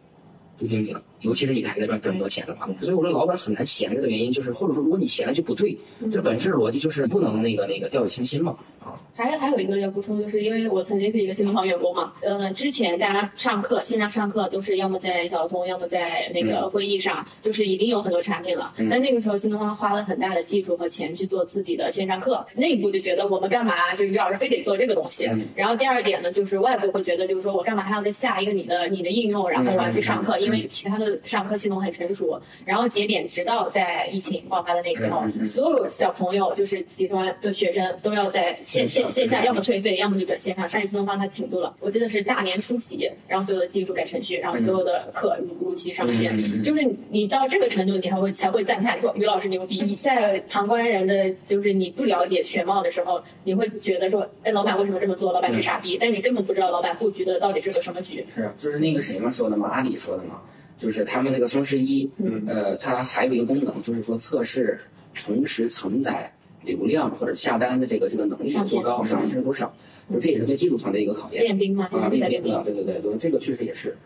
[0.59, 1.03] 就盯你了。
[1.21, 5.77] 尤其是你还在赚更多钱的话，所以我说老板很难闲着的原因就是，或者说如果你闲了就不对，
[6.13, 8.57] 这本质逻辑就是不能那个那个掉以轻心嘛。
[8.81, 9.01] 啊。
[9.15, 18.73] 还还有一个要补充，就是因为我曾经是一个新东方员工嘛，呃，之前大家上课线上上课都是要么在小通，要么在那个会议上，就是已经有很多产品了。
[18.89, 25.27] 但那个时候新东方花了很大的技术和钱去做自己的线上课，内部就觉得我们干嘛就于老师非得做这个东西。
[25.27, 25.49] 嗯。
[25.57, 32.41] 然后第二点呢，就是外部会觉得就是说我干嘛还要再下一个你的你的应用，然后我要去上课，因为其他的上课系统很成熟。
[32.65, 40.69] 然后节点直到在疫情爆发的那个时候，嗯嗯嗯所有小朋友就是集团的学生都要在线线线下要么退费，要么就转线上。
[40.69, 46.63] 上一次东方它挺住了，我记得是大年初几，然后所有的技术改程序，然后所有的课如如期上线。
[46.63, 49.97] 就是你你到这个程度，你还会才会赞叹说于老师牛逼。
[49.97, 55.33] 在旁观人的就是你不了解全貌的时候，你会觉得说，哎，老板为什么这么做？
[55.33, 58.27] 老板是傻逼，但你根本不知道老板布局的到底是个什么局。
[58.35, 60.41] 是，就是那个谁嘛说的嘛，阿里说的嘛，
[60.79, 64.79] 就是他们那个双十一，嗯呃，它还有一个功能，就是说测试
[65.15, 69.75] 同时承载流量或者下单的这个这个能力有多高，上限是多少，
[70.13, 71.43] 就这也是对技术层的一个考验。
[71.43, 72.63] 练兵嘛，啊，练兵练兵的，。
[72.63, 73.97] 对对对对，这个确实也是，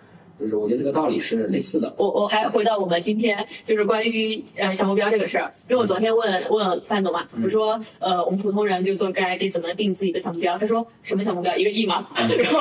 [0.42, 1.94] 就是我觉得这个道理是类似的。
[1.96, 10.58] 我我还回到我们今天就是关于呃小目标这个事儿，因为我昨天问问范总嘛，我说呃我们普通人就做个人 ID 怎么定自己的小目标？
[10.58, 11.54] 他说什么小目标？
[11.54, 12.04] 一个亿吗？
[12.18, 12.60] 然后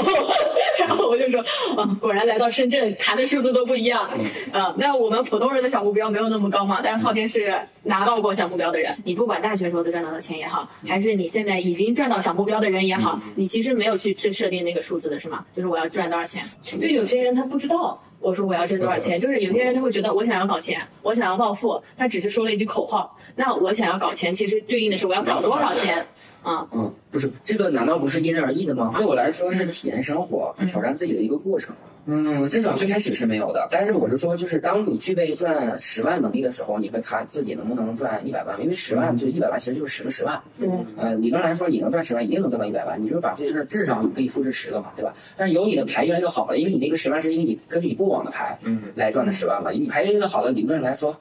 [0.80, 1.42] 然后我就说
[1.76, 4.08] 啊，果然来到深圳谈的数字都不一样。
[4.52, 7.52] 啊，那我们普通人的小目标没有那么高嘛，但是昊天是
[7.84, 15.46] 拿到过小目标的人，你不管大学时候的赚到的钱也好，还是你现在已经赚到小目标的人也好，你其实没有去去设定那个数字的是吗？
[15.56, 16.44] 就是我要赚多少钱？
[16.64, 18.02] 就有些人他不知道。
[18.22, 23.18] 我说我要挣多少钱，就是有些人他会觉得我想要搞钱，我想要暴富，他只是说了一句口号。
[23.36, 26.06] 那我想要搞钱，其实对应的是我要搞多少钱
[26.44, 26.68] 啊？
[26.72, 28.94] 嗯，不是这个，难道不是因人而异的吗？
[28.98, 31.76] 对我来说是体验生活、挑战自己的一个过程。
[32.08, 33.68] 嗯，至少最开始是没有的。
[33.70, 40.42] 但是我是说，就是当你具备赚十万能力的时候，你会看自己能不能赚一百万，因为十万就是一百万，其实就是十个十万。
[40.58, 43.00] 嗯，呃，理论来说，你能赚十万，一定能赚到一百万。
[43.00, 45.14] 你就是把这件事，至少你可以复制十个嘛，对吧？
[45.38, 49.70] 但是有你的牌越来越好了，因为你那个十万是因为你根据你过往的牌，嗯来赚的十万嘛。
[49.70, 51.16] 你牌越来越好了，理论上来说，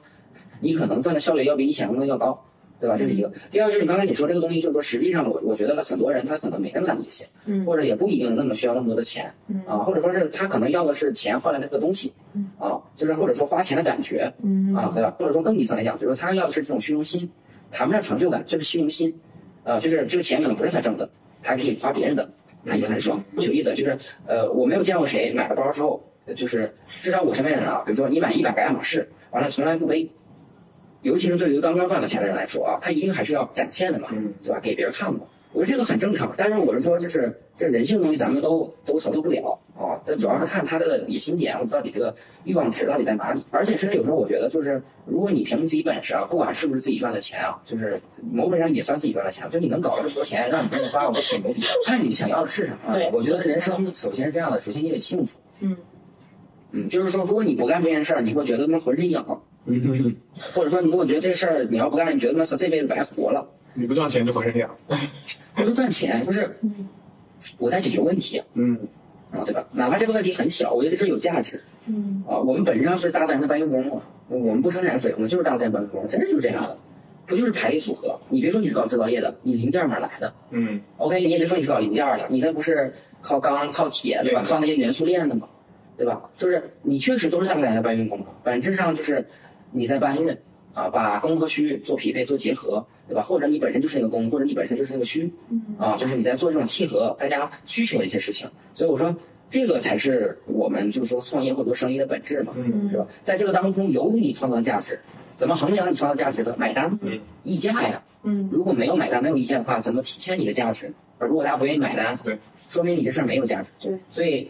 [0.61, 2.43] 你可能赚的效率要比你想象中的要高，
[2.81, 2.97] 对吧？
[2.97, 3.31] 这是一个。
[3.51, 12.11] 第二就是你刚才你说这个东西，就是说实际上我我觉得很多人他可能没那么大力气，嗯或者也不一定那么需要那么多的钱，嗯啊，或者说是他可能要的是钱换来的这个东西，
[12.57, 15.15] 啊，就是或者说花钱的感觉，嗯啊，对吧？
[15.17, 17.29] 或者说更底层来讲，就是说他要的是这种虚荣心，
[17.71, 19.13] 谈不上成就感，就是虚荣心。
[19.63, 21.07] 啊，就是这个钱可能不是他挣的，
[21.43, 22.27] 他可以花别人的，
[22.65, 23.23] 他也很爽。
[23.37, 26.01] 举个例子，就是呃，我没有见过谁买了包之后，
[26.35, 30.09] 就是至少我身边的人啊，比如说你买一百个爱马仕，完了从来不背，
[31.01, 34.09] 尤其是对于刚刚赚了钱的人来说啊，他一定还是要展现的嘛，
[34.43, 34.59] 对吧？
[34.61, 35.25] 给别人看的嘛。
[35.53, 39.99] 我觉得这个很正常，但是我是说，就是这人性的东西咱们都都操作不了啊。
[40.05, 43.45] 这主要是看他的野心点，到底这个欲望值到底在哪里。
[43.51, 47.99] 而且甚至有时候我觉得，就是如果你凭自己本事啊，不管是不是自己赚的钱啊，就是
[48.31, 51.61] 某种上也算自己赚的钱，就你能搞到这么多钱，让你这么花，我挺牛逼。
[51.85, 52.97] 看你想要的是什么。
[53.11, 55.37] 我觉得人生首先是这样的，首先你得幸福。
[55.59, 55.75] 嗯。
[56.71, 59.41] 嗯，就是说，如果你不干这件事儿，你会觉得他妈浑身痒。
[59.65, 60.15] 嗯。
[60.53, 63.47] 或者说，你如果觉得这事儿你要不干，你觉得他妈这辈子白活了。
[63.73, 64.69] 你不赚钱就浑身痒，
[65.55, 66.49] 不是赚钱，就是
[67.57, 68.77] 我在解决问题，嗯，
[69.31, 69.65] 啊，对吧？
[69.71, 76.77] 哪怕这个问题很小，我觉得这是有价值，嗯，啊，我们本质上是大自然的搬运工嘛，我们不生产水，我们就是大自然搬运工，真的就是这样的，
[77.25, 78.19] 不就是排列组合？
[78.27, 80.33] 你别说你是搞制造业的，你零件哪来的？
[80.49, 84.43] 嗯，OK，你也别说你是搞零件的，你那不是靠钢、靠铁，对吧？
[84.45, 85.47] 靠那些元素链的嘛，
[85.95, 86.29] 对吧？
[86.37, 89.25] 就是你确实都是大自然的搬运工嘛，本质上就是
[89.71, 90.37] 你在搬运。
[90.73, 93.21] 啊，把供和需做匹配、做结合，对吧？
[93.21, 95.29] 或者你本身就是那个供，或者你本身就是那个需，
[95.77, 98.49] 啊，就是你在做这种契合大家需求的一些事情。
[98.73, 99.13] 所以我说，
[99.49, 102.53] 这个才是我们就是说创业或者做生意的本质嘛，
[102.89, 103.05] 是吧？
[103.21, 104.97] 在这个当中，由于你创造的价值，
[105.35, 106.55] 怎么衡量你创造价值的？
[106.55, 106.97] 买单，
[107.43, 108.01] 溢价呀。
[108.23, 110.93] 嗯，如果没有买单、没有溢价的话，怎么体现你的价值？
[111.17, 113.67] 而如果大家不愿意买单，对，说明你这事儿没有价值。
[113.81, 114.49] 对，所以。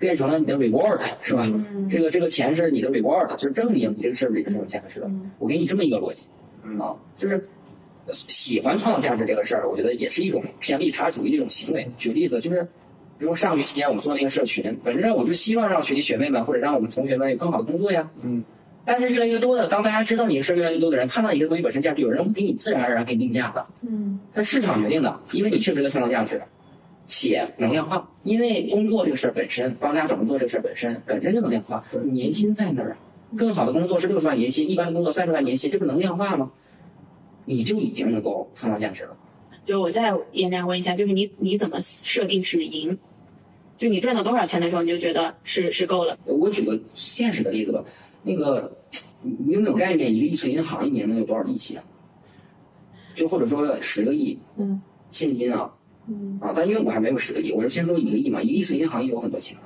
[0.00, 1.46] 变成了你的 reward 是吧？
[1.88, 5.08] 这个这个钱是你的 reward，就是证明你这个事儿里是有价值的。
[5.38, 6.24] 我给你这么一个逻辑，
[6.80, 7.46] 啊，就是
[8.10, 11.86] 喜欢创造价值这个事儿，我觉得也是一种偏利他主义的一种行为。
[11.98, 12.66] 举例子就是，
[13.18, 18.10] 比如上学期间我们做那个社群，本质上我就希望让学弟学妹们或者让我们同学们有更好的工作呀。
[18.22, 18.42] 嗯。
[18.82, 23.66] 但是越来越多的，当大家知道你的事儿越来越多的人看到你这东西本身价值，有人会给你自然而然给你定价的。
[23.82, 24.18] 嗯。
[24.32, 26.40] 它市场决定的，因为你确实在创造价值。
[27.10, 32.96] 且能量化，因为工作这个事儿本身，帮大家找工作这个事儿本身本身就能量化，年薪在那儿啊。
[33.36, 36.52] 更好的工作是六十万年薪，一般的工作三十万年薪，这不能量化吗？
[37.46, 39.16] 你就已经能够创造价值了。
[39.64, 42.96] 就我再延展问一下，就是你你怎么设定止盈？
[43.76, 46.16] 就你赚到多少钱的时候，你就觉得是是够了？
[46.26, 47.84] 我举个现实的例子吧，
[48.22, 48.70] 那个
[49.20, 50.14] 你有没有概念？
[50.14, 51.82] 一个一存银行一年能有多少利息啊？
[53.14, 54.80] 就或者说十个亿，嗯，
[55.10, 55.72] 现金啊？
[56.40, 59.62] 啊，但因为我还没有十个亿，我是先说一个亿嘛，一个亿是银行也有很多钱了，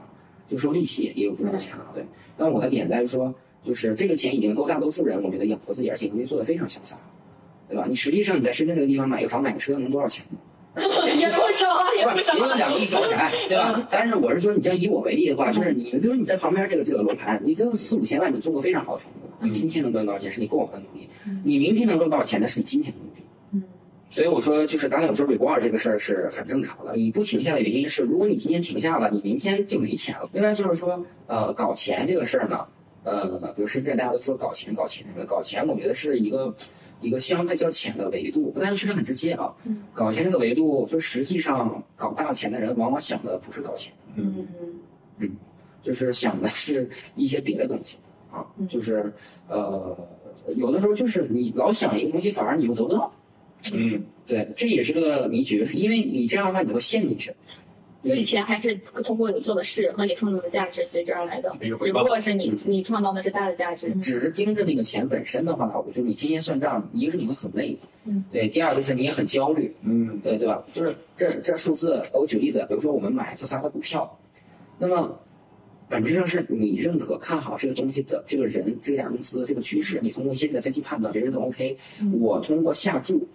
[0.49, 2.05] 就说利息也有不少钱了，对。
[2.37, 6.97] 但我的点在于说，就是这个钱已经够大多数人，我觉得养活自己，而且能力做得非常潇洒，
[7.69, 7.87] 对吧？
[7.89, 10.25] 你实际上你在深圳这个地方买个房买个车能多少钱？
[10.75, 12.35] 也不少啊，也不少。
[12.35, 13.17] 也有两个亿掏钱，
[13.49, 13.89] 对吧？
[13.93, 21.09] 但是我是说，你像以我为例的话，就是你，比如你在旁边这个这个楼盘，你这四五千万，你做个非常好的房子，你今天能赚多少钱是你过往的努力，
[21.45, 23.24] 你明天能赚多少钱那是你今天的努力。
[24.15, 26.95] 所以我说，就是刚才我说 reward 这个事儿是很正常的。
[26.95, 30.31] 你不停下的原因是，如果你今天停下了，你明天就没钱了。
[30.33, 32.65] 另外就是说，呃，搞钱这个事儿呢，
[33.03, 36.55] 呃，比如深圳大家都说搞钱搞钱，搞钱我觉得是一个
[37.01, 39.53] 一个相对较浅的维度，但是确实很直接啊。
[39.93, 44.47] 搞钱这个维度，就实际上搞大钱的人往往想的不是搞钱，嗯
[45.19, 45.31] 嗯，
[45.83, 47.99] 就是想的是一些别的东西
[48.31, 49.12] 啊，就是
[49.49, 49.99] 呃，
[50.55, 53.12] 有的时候就是你老想一个东西，反而你又得不到。
[53.73, 57.33] 嗯，对，这也是个迷局，因为你这样的话你会陷进去。
[58.03, 63.95] 所以钱还是通过你做的事和你创造的价值随之而来的，只不过是你你创造的是大的价值。
[63.95, 70.62] 只是盯着那个钱本身的话，我觉得你天天算账，一个是你会很累，嗯，对，第二就是你也很焦虑，嗯，对对吧？
[70.75, 74.19] 就是这这数字，我举例子，比如说我们买特斯拉的股票，
[74.79, 75.19] 那么
[75.89, 81.75] 本质上是你认可看好这个东西的这个人这家公司的这个趋势，你通过一些的分析判断，别人都 OK，
[82.21, 83.27] 我通过下注。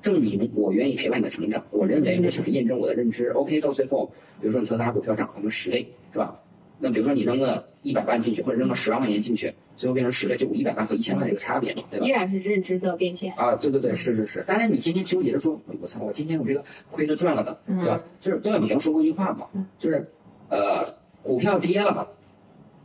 [0.00, 1.64] 证明我愿意陪伴你的成长。
[1.70, 3.28] 我认为我想验证我的认知。
[3.28, 6.38] OK，到最后，比如说你特斯拉股票涨了个十倍，是吧？
[6.82, 12.06] 那比如说你扔了一百万进去，或者扔了十万块钱进去，最后变成十倍，就一百万和一千万这个差别嘛，对吧？
[12.06, 13.54] 依然是认知的变现啊！
[13.56, 14.42] 对对对，是是是。
[14.46, 18.02] 当然你天天纠结着说，我操，我今天我这个亏了赚了的，对吧？
[18.18, 19.46] 就是段永平说过一句话嘛，
[19.78, 20.10] 就是
[20.48, 20.86] 呃，
[21.22, 22.08] 股票跌了，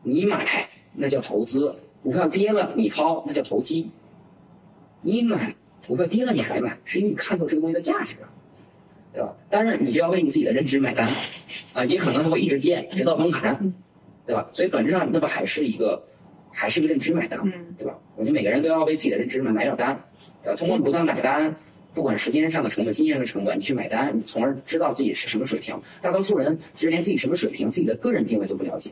[0.03, 3.89] 你买那叫投资；股票跌了，你抛那叫投机。
[5.01, 5.55] 你买。
[5.87, 8.15] 股票跌了你还买，是因为你看透这个东西的价值，
[9.13, 9.35] 对吧？
[9.49, 11.07] 但是你就要为你自己的认知买单，
[11.73, 13.73] 啊，也可能它会一直跌，直到崩盘，
[14.25, 14.49] 对吧？
[14.53, 16.03] 所以本质上那不还是一个，
[16.51, 17.39] 还是个认知买单，
[17.77, 17.97] 对吧？
[18.15, 19.99] 我觉得每个人都要为自己的认知买买点单，
[20.43, 21.55] 呃，通过不断买单，
[21.93, 25.79] 不管时间上的成本、经验上的成本，你去买单，从而知道自己是什么水平。
[26.01, 28.91] 大多数人其实连自己什么水平、自己的个人定位都不了解。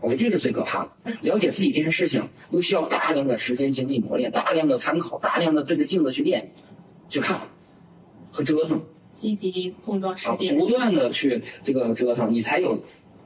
[0.00, 1.12] 我觉得这是最可怕的。
[1.22, 6.52] 了解自己这件事情，又需要大量的时间、精力磨练，大量的参考，大量的对着镜子去练、
[7.08, 7.40] 去看，
[8.30, 8.80] 和折腾
[9.14, 12.78] 积极碰撞世啊，界，不断的去这个折腾，你才有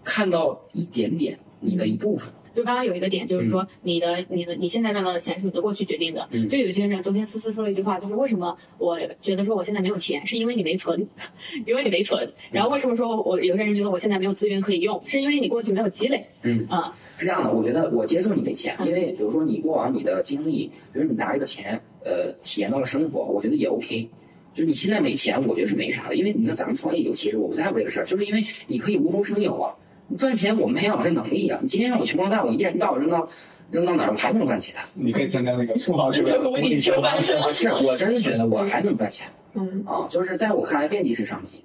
[0.05, 2.33] 看到一点点你的一部分。
[2.55, 6.29] 就刚刚有一个点，就是说你的、你的、你现在赚到的钱是你的过去决定的。
[6.33, 11.07] 嗯就有些人，昨天思思说了一句话，就是为什么我觉得说我现在没有钱，是因为你没存，
[11.67, 12.31] 因为你没存。
[12.51, 16.25] 然后为什么说我有些人觉得我现在没有资源可以用，是因为你过去没有积累。
[16.43, 24.09] 嗯啊，是这样的，我觉得我接受你没钱，嗯因为比如说你过往你的经历，比如你拿这个钱，呃，体验到了生活，我觉得也 OK。
[24.53, 29.73] 就是你现在没钱，我觉得是没啥的，因为你看咱们创业，尤其是我不在乎这个事儿，就是因为你可以无中生有啊。
[30.11, 31.59] 你赚钱，我们培养这能力啊。
[31.63, 33.29] 你今天让我穷光蛋，我一人你把我扔到
[33.71, 34.75] 扔到哪儿，我还能赚钱。
[34.95, 37.39] 你可以参加那个富豪学的无理求翻身。
[37.55, 41.63] 是我真的觉得我还能赚钱嗯啊，就是在我看来遍地是商机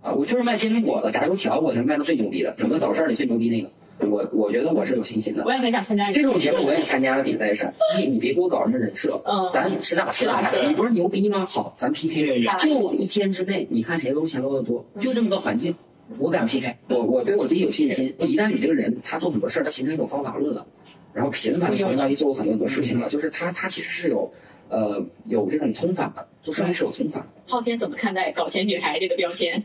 [0.00, 0.12] 啊。
[0.12, 3.68] 我就是卖煎饼果子、炸油条，我是卖的最牛逼的，整个早市里最牛逼那个。
[4.08, 5.52] 我我觉得我是有信心的我。
[5.52, 10.32] 也很想参加这种节目我也参加的点在是，你你别给我搞什么人设，嗯咱实打实的，
[10.68, 11.44] 你不是牛逼吗？
[11.46, 15.72] 好，咱 PK，就一天之内，你看谁搂钱搂的多，就这么个环境，
[16.18, 18.14] 我敢 PK，我我对我自己有信心。
[18.18, 20.66] 一旦你这个人他做很多事儿，他形成一种方法论了，
[21.12, 24.32] 然后频繁的从一到一做过很多很多事情了，就是他他其实是有
[24.68, 27.26] 呃有这种通法的，做生意是有通法的。
[27.46, 29.64] 昊天怎么看待“搞钱女孩”这个标签？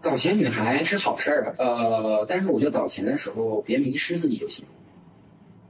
[0.00, 4.64] 搞钱女孩是好事儿啊，呃，但是我觉得搞钱的时候别迷失自己就行。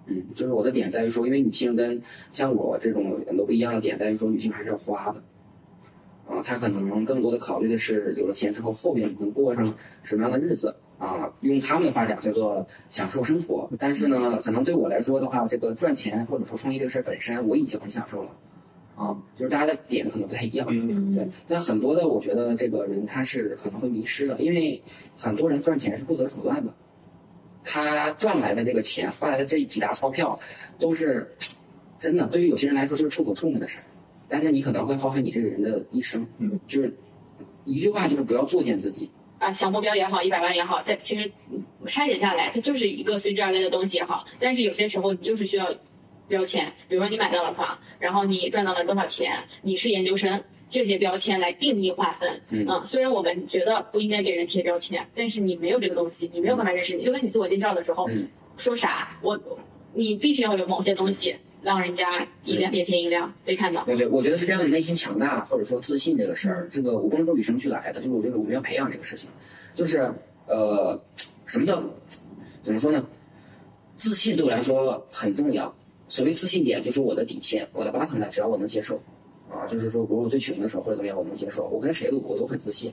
[0.06, 2.00] 嗯，就是我的点在于说，因为女性跟
[2.32, 5.22] 像我这种很多不一样的点在于说，女性还是要花的。
[6.28, 11.30] 啊，他可能更多的考虑的是有了钱之后，后面能过上什么样的日子啊？
[11.40, 13.68] 用他们的话讲叫做享受生活。
[13.78, 18.30] 但是呢，可能对我来说的话，这个赚钱或者说创业这个事儿本身，我已经很享受了。
[18.94, 20.66] 啊，就是大家的点可能不太一样。
[20.70, 24.80] 嗯对，但很多的我觉得这个人他是可能会迷失的，因为
[25.16, 26.72] 很多人赚钱是不择手段的，
[27.64, 30.38] 他赚来的这个钱换来的这几沓钞票，
[30.78, 31.34] 都是
[31.98, 33.84] 真的对于有些人来说就是吐口唾沫的事儿，
[34.32, 36.26] 但是你可能会耗费你这个人的一生。
[36.38, 36.96] 嗯，就是
[37.66, 39.10] 一句话就是不要作践自己。
[39.38, 44.24] 啊，小目标也好，一百万也好，在其实嗯筛选下来，它就是一个随之而来的东西也好。
[44.40, 45.68] 但是有些时候你就是需要
[46.28, 52.40] 标签，比如说你买到了房，然后你赚到了多少钱，你是研究生，这些标签来定义划分。
[52.48, 57.04] 嗯虽然我们觉得不应该给人贴标签，但是你没有这个东西，你没有办法认识你。
[57.04, 58.26] 就跟你自我介绍的时候、嗯
[58.56, 59.38] 说啥，我
[59.92, 63.84] 你必须要有某些东西让人家一亮眼前一亮被看到。
[63.86, 69.30] 我觉我觉得是这样的，内心强大或者说自信这个事儿，这个我不能说与生俱来的，就是我觉得我们要培养这个事情，
[69.74, 70.12] 就是
[70.46, 71.00] 呃，
[71.46, 71.82] 什么叫
[72.62, 73.06] 怎么说呢？
[73.94, 75.72] 自信对我来说很重要。
[76.08, 78.96] 所谓自信点，就是我的底线，我的 bottom line，只要我能接受，
[79.50, 82.92] 啊，就是说，比如我最穷的时候或者怎么样，我能接受，我跟谁都我都很自信，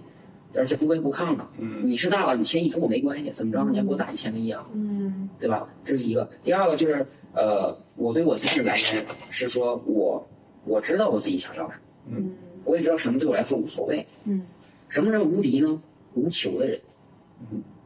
[0.55, 1.45] 而且不卑不亢的。
[1.57, 4.65] 嗯你是大佬，你千亿跟我没关系，怎么着，你要给我打一千个亿啊？
[4.73, 5.67] 嗯对吧？
[5.83, 6.29] 这是一个。
[6.43, 10.27] 第二个就是，呃，我对我自己的来源是说我
[10.65, 11.81] 我知道我自己想要什么，
[12.17, 14.05] 嗯我也知道什么对我来说无所谓。
[14.25, 14.45] 嗯
[14.87, 15.81] 什么人无敌呢？
[16.15, 16.81] 无求的人，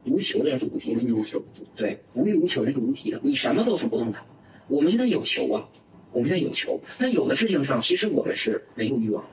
[0.06, 1.02] 无求的人是无敌的。
[1.02, 1.44] 欲无求。
[1.76, 3.20] 对，无欲无求人是无敌的。
[3.22, 4.18] 你什么都是不动的。
[4.70, 5.68] 我们现在有求啊，
[6.14, 9.30] 我们现在有求，但有的事情上其实我们是没有欲望的。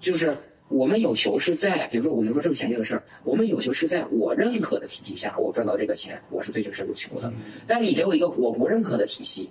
[0.00, 0.36] 就是
[0.72, 7.32] 我们有求是在，比如说我们说挣钱这个事儿，我们有求是在我认可的体系下，我赚到这个钱，我是对这个事儿有求的。
[7.66, 9.50] 但你给我一个我不认可的体系，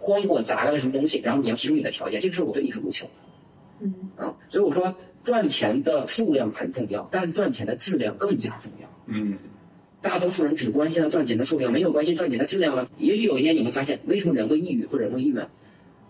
[0.00, 3.12] 哐给我砸了个什么东西，然后你要提出你的条件，这个事儿我对你是无求的。
[3.82, 8.88] 嗯啊，所以我说赚钱的数量很重要，但赚钱的质量更加重要。
[9.06, 9.38] 嗯
[10.02, 12.90] 大多数人只关心了赚钱的数量，没有关心赚钱的质量了。
[12.96, 15.46] 也许有一天你会发现，为什么人会抑郁或者人会郁闷？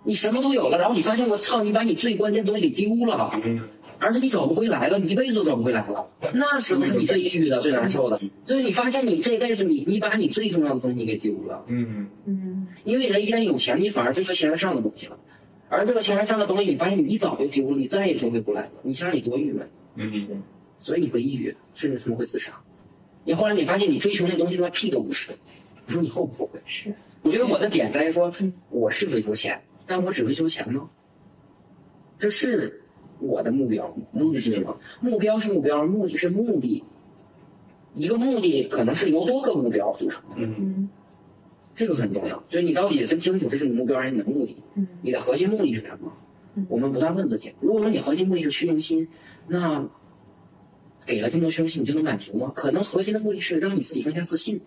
[0.03, 3.61] 你什么都有了，然后你发现我操，你把你最关键的东西给丢了，嗯
[3.99, 6.09] 而且你找不回来了，你一辈子都找不回来了。
[6.33, 8.19] 那是不是你最抑郁的、最难受的。
[8.47, 15.19] 就是你发现你这辈子你你把你最重要的东西给丢了，嗯嗯因为人一旦有钱，你反而追求形而上的东西了，
[15.69, 18.73] 而这个形而上的东西，你发现你一早就丢了，你再也追回不来了。
[18.83, 19.69] 你想想你多郁闷。
[19.97, 20.43] 嗯
[20.79, 22.53] 所以你会抑郁，甚至他们会自杀。
[23.25, 25.33] 你后来你发现你追求那东西他妈屁都不是，
[25.87, 26.59] 你说你后不后悔？
[26.65, 26.95] 是。
[27.21, 28.33] 我觉得我的点在于说，
[28.71, 29.61] 我是追求钱，
[29.91, 30.89] 但我只追求钱吗？
[32.17, 32.81] 这是
[33.19, 34.77] 我的目标目的吗？
[35.01, 36.85] 目标是目标，目的是目的。
[37.93, 40.89] 一个目的可能是由多个目标组成的，
[41.75, 42.41] 这个很重要。
[42.49, 46.13] 就是你到底分清楚这是你的目标还是你的目的，嗯你的核心目的是什么？
[46.69, 49.09] 我们不断问自己，如果说你核心目的是虚荣心，
[49.49, 49.89] 那
[51.05, 52.53] 给了这么多虚荣心，你就能满足吗？
[52.55, 54.61] 可能核心的目的是让你自己更加自信。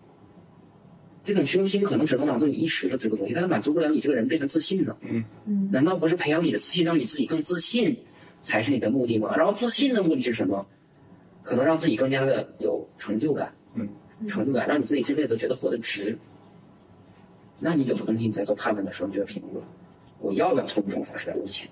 [1.24, 4.96] 这种虚荣心可能只能满足你一时的这个东西，但是满足不了你这个人变成自信呢。
[5.02, 7.96] 嗯嗯难道不是培养你的自信，让你自己更自信，
[8.42, 9.34] 才是你的目的吗？
[9.38, 10.66] 然后自信的目的是什么？
[11.44, 13.88] 可能让自己更加的有成就感，嗯，
[14.28, 16.18] 成就感让你自己这辈子觉得活得值。
[17.60, 19.66] 那你有的东西你在做判断的时候，你就要评估了，
[20.20, 21.70] 我要不要通过这种方式来挣钱？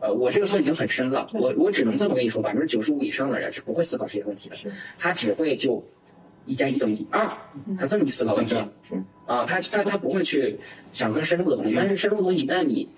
[0.00, 4.56] 呃，呃，我这个说已经很深了，我我只能这么跟你说，百分之九十五以上的人是不会思考这些问题的，
[4.98, 5.82] 他只会就
[6.48, 7.30] 一加一等于二，
[7.78, 8.56] 他这么去思考问题，
[9.26, 10.58] 啊，他他他不会去
[10.92, 12.88] 想更深入的东西，但是深入的东西一旦你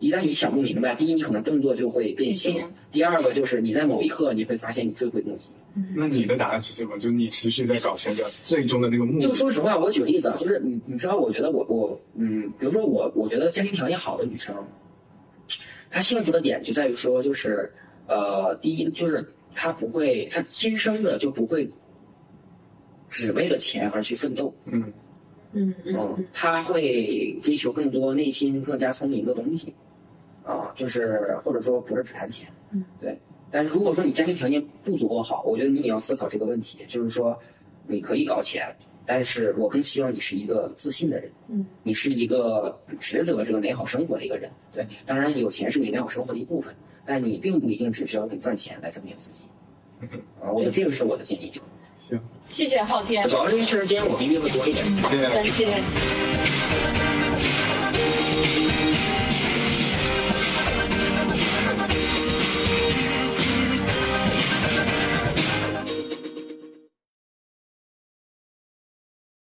[0.00, 5.50] 一旦你想不明白，第一你可能动作就会变形，第二个就是你在某一刻你会发现你追悔莫及。
[5.94, 6.98] 那你的答案是什么？
[6.98, 9.28] 就你持续在搞钱的最终的那个目的？
[9.28, 14.52] 就说实话，我举个例子啊，就是你你知道，我觉得我我嗯，比如说我我觉得家庭条件好的女生。
[15.88, 17.70] 她幸福的点就在于说，就是
[18.08, 19.24] 呃，第一就是
[19.54, 21.68] 她不会，她天生的就不会
[23.10, 24.54] 只为了钱而去奋斗。
[24.64, 24.90] 嗯
[25.52, 29.74] 嗯嗯，他会追求更多内心更加聪明的东西，
[30.44, 32.48] 啊，就是或者说不是只谈钱。
[32.70, 33.18] 嗯，对。
[33.50, 37.36] 但是如果说你家庭条件不足够好，我觉得你也要思考这个问题，就是说
[37.86, 38.74] 你可以搞钱。
[39.06, 44.86] 但是我更希望你是一个自信的人，嗯，你是一个值得这个美好生活的一个人，对。
[45.04, 46.72] 当然，有钱是你美好生活的一部分，
[47.04, 49.46] 但你并不一定只需要你赚钱来证明自己。
[50.40, 51.50] 啊，我觉得这个是我的建议。
[51.50, 51.60] 就
[51.96, 52.20] 行，
[52.50, 53.26] 谢谢昊天。
[53.26, 54.84] 主要是因为确实今天我比约会多一点。
[55.08, 55.30] 谢谢。
[55.30, 57.09] 感谢。